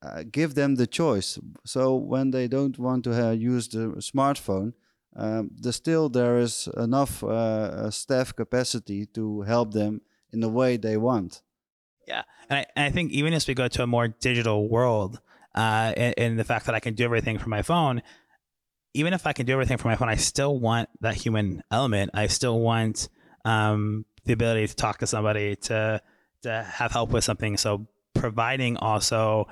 uh, 0.00 0.22
give 0.30 0.54
them 0.54 0.76
the 0.76 0.86
choice. 0.86 1.38
So 1.64 1.96
when 1.96 2.30
they 2.30 2.48
don't 2.48 2.78
want 2.78 3.04
to 3.04 3.12
uh, 3.12 3.32
use 3.32 3.68
the 3.68 3.88
smartphone, 4.12 4.72
um, 5.16 5.50
still 5.70 6.08
there 6.08 6.38
is 6.38 6.68
enough 6.76 7.24
uh, 7.24 7.26
uh, 7.26 7.90
staff 7.90 8.34
capacity 8.34 9.06
to 9.06 9.42
help 9.42 9.72
them 9.72 10.02
in 10.32 10.40
the 10.40 10.48
way 10.48 10.76
they 10.76 10.96
want. 10.96 11.42
Yeah, 12.06 12.22
and 12.48 12.58
I, 12.58 12.66
and 12.76 12.84
I 12.86 12.90
think 12.90 13.12
even 13.12 13.32
as 13.32 13.48
we 13.48 13.54
go 13.54 13.68
to 13.68 13.82
a 13.82 13.86
more 13.86 14.08
digital 14.08 14.68
world, 14.68 15.20
uh, 15.54 15.92
and, 15.96 16.14
and 16.18 16.38
the 16.38 16.44
fact 16.44 16.66
that 16.66 16.74
I 16.74 16.80
can 16.80 16.94
do 16.94 17.04
everything 17.04 17.38
from 17.38 17.50
my 17.50 17.62
phone, 17.62 18.02
even 18.94 19.12
if 19.12 19.26
I 19.26 19.32
can 19.32 19.46
do 19.46 19.54
everything 19.54 19.78
from 19.78 19.90
my 19.90 19.96
phone, 19.96 20.08
I 20.08 20.16
still 20.16 20.58
want 20.58 20.88
that 21.00 21.14
human 21.14 21.62
element. 21.70 22.10
I 22.14 22.28
still 22.28 22.60
want 22.60 23.08
um, 23.44 24.04
the 24.24 24.32
ability 24.32 24.66
to 24.68 24.76
talk 24.76 24.98
to 24.98 25.06
somebody, 25.06 25.56
to 25.56 26.00
to 26.42 26.62
have 26.62 26.92
help 26.92 27.10
with 27.10 27.24
something. 27.24 27.56
So 27.56 27.86
providing 28.14 28.76
also 28.76 29.48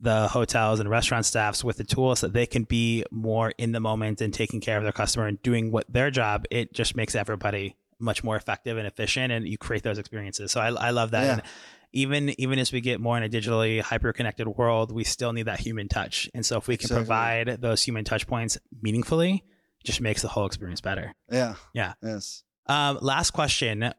the 0.00 0.28
hotels 0.28 0.78
and 0.80 0.88
restaurant 0.88 1.26
staffs 1.26 1.64
with 1.64 1.76
the 1.76 1.84
tools 1.84 2.20
that 2.20 2.32
they 2.32 2.46
can 2.46 2.64
be 2.64 3.04
more 3.10 3.52
in 3.58 3.72
the 3.72 3.80
moment 3.80 4.20
and 4.20 4.32
taking 4.32 4.60
care 4.60 4.76
of 4.76 4.84
their 4.84 4.92
customer 4.92 5.26
and 5.26 5.42
doing 5.42 5.72
what 5.72 5.92
their 5.92 6.10
job, 6.10 6.44
it 6.50 6.72
just 6.72 6.94
makes 6.94 7.14
everybody 7.14 7.76
much 7.98 8.22
more 8.22 8.36
effective 8.36 8.78
and 8.78 8.86
efficient 8.86 9.32
and 9.32 9.46
you 9.48 9.58
create 9.58 9.82
those 9.82 9.98
experiences. 9.98 10.52
So 10.52 10.60
I, 10.60 10.68
I 10.68 10.90
love 10.90 11.10
that. 11.10 11.24
Yeah. 11.24 11.32
And 11.32 11.42
even 11.92 12.40
even 12.40 12.58
as 12.58 12.70
we 12.70 12.80
get 12.80 13.00
more 13.00 13.16
in 13.16 13.22
a 13.24 13.28
digitally 13.28 13.80
hyper 13.80 14.12
connected 14.12 14.46
world, 14.46 14.92
we 14.92 15.02
still 15.04 15.32
need 15.32 15.44
that 15.44 15.58
human 15.58 15.88
touch. 15.88 16.30
And 16.34 16.46
so 16.46 16.58
if 16.58 16.68
we 16.68 16.76
can 16.76 16.84
Exactly. 16.84 17.04
provide 17.04 17.60
those 17.60 17.82
human 17.82 18.04
touch 18.04 18.26
points 18.26 18.58
meaningfully, 18.80 19.42
just 19.82 20.00
makes 20.00 20.22
the 20.22 20.28
whole 20.28 20.46
experience 20.46 20.80
better. 20.80 21.12
Yeah. 21.30 21.54
Yeah. 21.74 21.94
Yes. 22.02 22.44
Um, 22.66 22.98
last 23.00 23.30
question. 23.32 23.92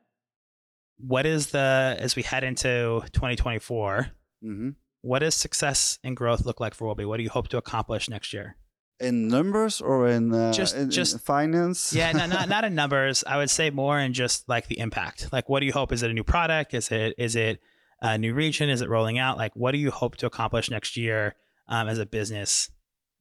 What 0.98 1.26
is 1.26 1.48
the 1.48 1.98
as 2.00 2.16
we 2.16 2.22
head 2.24 2.44
into 2.44 3.02
2024, 3.12 4.08
hmm 4.42 4.70
what 5.02 5.20
does 5.20 5.36
success 5.36 6.00
and 6.04 6.16
growth 6.16 6.46
look 6.46 6.60
like 6.60 6.74
for 6.74 6.88
Woby? 6.94 7.06
What 7.06 7.18
do 7.18 7.24
you 7.24 7.30
hope 7.30 7.48
to 7.50 7.58
accomplish 7.58 8.10
next 8.10 8.34
year? 8.34 8.56
In 9.00 9.30
numbers 9.30 9.80
or 9.80 10.08
in 10.10 10.34
uh, 10.34 10.52
Just- 10.52 10.76
in, 10.76 10.84
in 10.84 10.90
just- 10.92 11.20
finance? 11.22 11.94
Yeah, 11.94 12.12
not, 12.12 12.30
not 12.30 12.50
not 12.56 12.64
in 12.66 12.76
numbers. 12.76 13.24
I 13.26 13.38
would 13.38 13.50
say 13.50 13.70
more 13.70 13.98
in 14.00 14.14
just 14.14 14.50
like 14.50 14.68
the 14.68 14.80
impact. 14.80 15.30
Like, 15.32 15.48
what 15.48 15.62
do 15.62 15.66
you 15.66 15.72
hope? 15.74 15.92
Is 15.94 16.04
it 16.04 16.12
a 16.12 16.14
new 16.14 16.26
product? 16.26 16.74
Is 16.74 16.92
it 16.92 17.14
is 17.18 17.36
it 17.36 17.62
a 18.02 18.18
new 18.18 18.34
region? 18.34 18.70
Is 18.70 18.82
it 18.82 18.90
rolling 18.90 19.18
out? 19.18 19.38
Like, 19.38 19.54
what 19.56 19.72
do 19.72 19.78
you 19.78 19.92
hope 19.92 20.18
to 20.18 20.26
accomplish 20.26 20.70
next 20.70 20.98
year 20.98 21.36
um, 21.70 21.88
as 21.88 21.98
a 22.00 22.06
business 22.06 22.70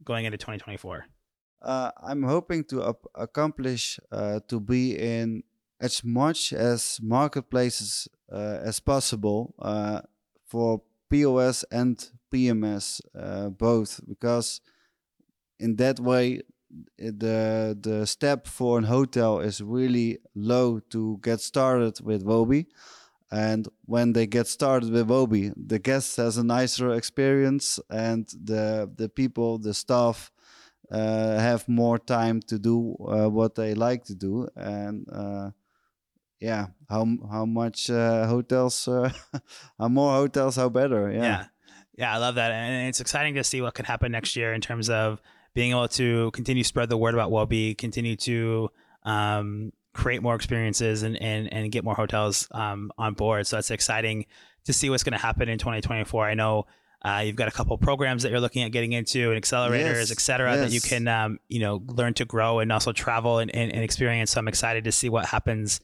going 0.05 0.25
into 0.25 0.39
2024? 0.39 1.07
uh, 1.63 1.91
I'm 2.03 2.23
hoping 2.23 2.63
to 2.71 2.83
up- 2.83 3.07
accomplish 3.17 3.99
uh, 4.13 4.39
to 4.49 4.61
be 4.61 4.97
in 4.99 5.43
as 5.81 6.03
much 6.05 6.53
as 6.53 6.99
marketplaces 7.03 8.09
uh, 8.33 8.59
as 8.65 8.81
possible 8.81 9.55
uh, 9.61 10.01
for 10.47 10.83
POS 11.11 11.65
and 11.71 11.97
PMS 12.33 13.01
uh, 13.19 13.49
both, 13.49 14.01
because 14.09 14.61
in 15.59 15.77
that 15.77 16.01
way 16.01 16.43
the 16.99 17.77
the 17.81 18.07
step 18.07 18.47
for 18.47 18.79
an 18.79 18.85
hotel 18.85 19.41
is 19.41 19.63
really 19.63 20.19
low 20.35 20.81
to 20.91 21.19
get 21.23 21.41
started 21.41 22.01
with 22.01 22.25
Woby. 22.25 22.67
And 23.31 23.69
when 23.85 24.15
they 24.15 24.27
get 24.27 24.47
started 24.47 24.91
with 24.91 25.09
Woby, 25.09 25.53
the 25.55 25.79
guest 25.79 26.17
has 26.17 26.39
a 26.39 26.45
nicer 26.45 26.95
experience, 26.95 27.79
and 27.91 28.27
the 28.29 28.91
the 28.97 29.09
people, 29.09 29.59
the 29.59 29.75
staff, 29.75 30.31
uh, 30.91 31.39
have 31.39 31.69
more 31.69 31.99
time 31.99 32.41
to 32.43 32.59
do 32.59 32.97
uh, 33.07 33.29
what 33.29 33.55
they 33.55 33.75
like 33.75 34.05
to 34.05 34.15
do 34.15 34.49
and 34.57 35.07
uh, 35.13 35.51
yeah 36.41 36.67
how 36.89 37.07
how 37.31 37.45
much 37.45 37.91
uh, 37.91 38.27
hotels 38.27 38.87
uh, 38.89 39.11
how 39.79 39.89
more 39.89 40.13
hotels 40.13 40.57
how 40.57 40.69
better 40.69 41.11
yeah, 41.11 41.23
yeah 41.23 41.45
yeah 41.97 42.15
i 42.15 42.19
love 42.19 42.37
that 42.37 42.53
and 42.53 42.89
it's 42.89 43.01
exciting 43.01 43.35
to 43.35 43.43
see 43.43 43.61
what 43.61 43.75
can 43.75 43.85
happen 43.85 44.13
next 44.13 44.37
year 44.37 44.53
in 44.53 44.61
terms 44.61 44.89
of 44.89 45.21
being 45.55 45.73
able 45.73 45.89
to 45.89 46.31
continue 46.31 46.63
to 46.63 46.69
spread 46.69 46.89
the 46.89 46.97
word 46.97 47.15
about 47.15 47.33
Woby, 47.33 47.77
continue 47.77 48.15
to 48.17 48.71
um, 49.03 49.73
create 49.93 50.23
more 50.23 50.37
experiences 50.37 51.03
and, 51.03 51.21
and, 51.21 51.53
and 51.53 51.73
get 51.73 51.83
more 51.83 51.97
hotels 51.97 52.47
um, 52.53 52.93
on 52.97 53.15
board. 53.15 53.45
So 53.47 53.59
it's 53.59 53.73
exciting 53.73 54.27
to 54.67 54.73
see 54.73 54.89
what's 54.89 55.03
going 55.03 55.15
to 55.15 55.19
happen 55.19 55.49
in 55.49 55.59
2024. 55.59 56.29
I 56.29 56.35
know 56.35 56.67
uh, 57.05 57.23
you've 57.25 57.35
got 57.35 57.49
a 57.49 57.51
couple 57.51 57.77
programs 57.79 58.23
that 58.23 58.31
you're 58.31 58.41
looking 58.41 58.63
at 58.63 58.71
getting 58.71 58.93
into 58.93 59.33
and 59.33 59.43
accelerators, 59.43 59.71
Yes, 59.81 60.11
et 60.13 60.21
cetera, 60.21 60.57
that 60.57 60.71
you 60.71 60.81
can, 60.81 61.09
um, 61.09 61.41
you 61.49 61.59
know, 61.59 61.83
learn 61.89 62.15
to 62.15 62.25
grow 62.25 62.61
and 62.61 62.71
also 62.71 62.93
travel 62.93 63.39
and, 63.39 63.53
and, 63.53 63.73
and 63.73 63.83
experience. 63.83 64.31
So 64.31 64.39
I'm 64.39 64.47
excited 64.47 64.85
to 64.85 64.93
see 64.93 65.09
what 65.09 65.25
happens 65.25 65.81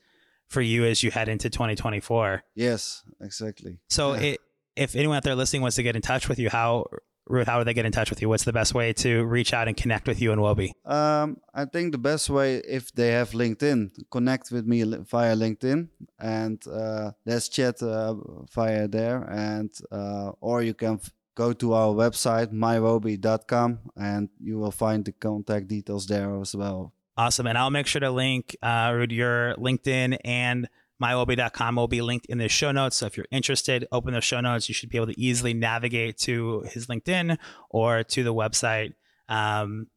for 0.55 0.62
you 0.62 0.85
as 0.93 1.03
you 1.03 1.11
head 1.11 1.29
into 1.29 1.49
2024. 1.51 2.43
yes 2.55 3.03
exactly 3.21 3.73
So 3.88 4.05
Yeah. 4.14 4.21
it, 4.29 4.40
if 4.85 4.90
anyone 4.97 5.17
out 5.19 5.25
there 5.25 5.37
listening 5.43 5.62
wants 5.62 5.77
to 5.77 5.83
get 5.88 5.95
in 5.97 6.03
touch 6.03 6.25
with 6.31 6.38
you, 6.43 6.49
how 6.59 6.87
Ruud, 7.35 7.47
how 7.51 7.57
would 7.59 7.67
they 7.69 7.73
get 7.81 7.87
in 7.87 7.93
touch 7.99 8.11
with 8.12 8.21
you? 8.21 8.29
What's 8.29 8.45
the 8.45 8.53
best 8.61 8.73
way 8.75 8.93
to 9.05 9.11
reach 9.37 9.55
out 9.55 9.67
and 9.69 9.75
connect 9.83 10.05
with 10.11 10.19
you 10.23 10.29
and 10.33 10.40
Woby? 10.43 10.69
Um, 10.85 11.27
I 11.55 11.64
think 11.64 11.93
the 11.93 12.03
best 12.11 12.29
way, 12.29 12.57
if 12.79 12.85
they 12.99 13.11
have 13.19 13.31
LinkedIn, 13.43 13.79
connect 14.11 14.51
with 14.55 14.67
me 14.73 14.83
via 15.12 15.35
LinkedIn, 15.45 15.88
and 16.19 16.59
uh, 16.69 17.12
let's 17.25 17.49
chat 17.49 17.77
uh, 17.83 18.14
via 18.55 18.85
there. 18.88 19.19
And 19.49 19.71
uh, 19.90 20.33
or 20.49 20.57
you 20.69 20.75
can 20.75 20.95
f- 21.01 21.11
go 21.35 21.55
to 21.62 21.73
our 21.73 21.95
website 21.95 22.51
mywoby.com, 22.53 23.79
and 23.97 24.29
you 24.40 24.59
will 24.59 24.71
find 24.85 25.05
the 25.05 25.12
contact 25.12 25.69
details 25.69 26.07
there 26.07 26.38
as 26.40 26.55
well. 26.55 26.93
Awesome. 27.16 27.46
And 27.46 27.57
I'll 27.57 27.70
make 27.70 27.87
sure 27.87 28.00
to 28.00 28.11
link 28.11 28.57
uh, 28.62 29.07
your 29.09 29.55
LinkedIn 29.57 30.18
and 30.24 30.68
mywoby.com 31.03 31.77
will 31.77 31.88
be 31.88 32.03
linked 32.03 32.27
in 32.27 32.38
the 32.38 32.48
show 32.48 32.72
notes. 32.72 32.96
So 32.96 33.07
if 33.07 33.16
you're 33.16 33.27
interested, 33.31 33.87
open 33.92 34.14
the 34.14 34.20
show 34.20 34.40
notes. 34.40 34.68
You 34.68 34.74
should 34.74 34.90
be 34.90 34.96
able 34.96 35.09
to 35.09 35.20
easily 35.20 35.55
navigate 35.55 36.18
to 36.18 36.62
his 36.70 36.87
LinkedIn 36.87 37.38
or 37.70 38.03
to 38.05 38.24
the 38.24 38.35
website. 38.35 38.94
Um, 39.29 39.88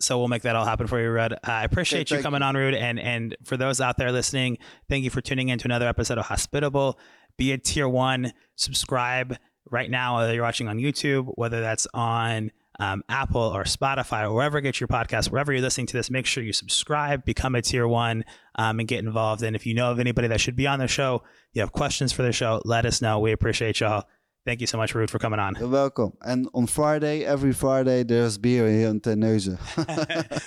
so 0.00 0.18
we'll 0.18 0.28
make 0.28 0.42
that 0.42 0.56
all 0.56 0.64
happen 0.64 0.86
for 0.86 1.00
you, 1.00 1.08
Ruud. 1.08 1.32
Uh, 1.32 1.36
I 1.44 1.64
appreciate 1.64 2.10
Okay, 2.10 2.16
you 2.16 2.22
coming 2.22 2.42
on, 2.42 2.54
Ruud. 2.54 2.74
And 2.74 2.98
and 2.98 3.36
for 3.44 3.56
those 3.56 3.80
out 3.80 3.98
there 3.98 4.10
listening, 4.12 4.58
thank 4.88 5.04
you 5.04 5.10
for 5.10 5.20
tuning 5.20 5.50
in 5.50 5.58
to 5.58 5.66
another 5.66 5.88
episode 5.88 6.16
of 6.16 6.26
Hospitable. 6.26 6.98
Be 7.36 7.52
a 7.52 7.58
tier 7.58 7.88
one, 7.88 8.32
subscribe 8.56 9.36
right 9.70 9.90
now, 9.90 10.16
whether 10.16 10.34
you're 10.34 10.42
watching 10.42 10.68
on 10.68 10.78
YouTube, 10.78 11.30
whether 11.34 11.60
that's 11.60 11.86
on 11.92 12.50
um, 12.80 13.02
Apple 13.08 13.42
or 13.42 13.64
Spotify 13.64 14.24
or 14.24 14.32
wherever 14.32 14.58
you 14.58 14.62
get 14.62 14.80
your 14.80 14.88
podcast, 14.88 15.30
wherever 15.30 15.52
you're 15.52 15.62
listening 15.62 15.86
to 15.88 15.96
this, 15.96 16.10
make 16.10 16.26
sure 16.26 16.42
you 16.42 16.52
subscribe, 16.52 17.24
become 17.24 17.54
a 17.54 17.62
tier 17.62 17.86
one, 17.86 18.24
um, 18.56 18.80
and 18.80 18.88
get 18.88 19.04
involved. 19.04 19.42
And 19.42 19.54
if 19.54 19.66
you 19.66 19.74
know 19.74 19.90
of 19.90 20.00
anybody 20.00 20.28
that 20.28 20.40
should 20.40 20.56
be 20.56 20.66
on 20.66 20.78
the 20.78 20.88
show, 20.88 21.22
you 21.52 21.60
have 21.60 21.72
questions 21.72 22.12
for 22.12 22.22
the 22.22 22.32
show, 22.32 22.60
let 22.64 22.86
us 22.86 23.02
know. 23.02 23.20
We 23.20 23.32
appreciate 23.32 23.80
y'all. 23.80 24.04
Thank 24.46 24.62
you 24.62 24.66
so 24.66 24.78
much, 24.78 24.94
Ruud, 24.94 25.10
for 25.10 25.18
coming 25.18 25.38
on. 25.38 25.54
You're 25.60 25.68
welcome. 25.68 26.14
And 26.22 26.48
on 26.54 26.66
Friday, 26.66 27.26
every 27.26 27.52
Friday, 27.52 28.04
there's 28.04 28.38
beer 28.38 28.68
here 28.70 28.88
in 28.88 29.00
Terneuzen. 29.00 29.58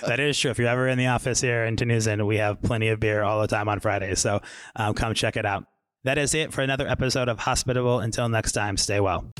that 0.06 0.18
is 0.18 0.36
true. 0.36 0.50
If 0.50 0.58
you're 0.58 0.68
ever 0.68 0.88
in 0.88 0.98
the 0.98 1.06
office 1.06 1.40
here 1.40 1.64
in 1.64 1.76
Terneuzen, 1.76 2.26
we 2.26 2.38
have 2.38 2.60
plenty 2.60 2.88
of 2.88 2.98
beer 2.98 3.22
all 3.22 3.40
the 3.40 3.46
time 3.46 3.68
on 3.68 3.78
Fridays. 3.78 4.18
So 4.18 4.40
um, 4.74 4.94
come 4.94 5.14
check 5.14 5.36
it 5.36 5.46
out. 5.46 5.66
That 6.02 6.18
is 6.18 6.34
it 6.34 6.52
for 6.52 6.62
another 6.62 6.88
episode 6.88 7.28
of 7.28 7.38
Hospitable. 7.38 8.00
Until 8.00 8.28
next 8.28 8.52
time, 8.52 8.76
stay 8.76 8.98
well. 8.98 9.32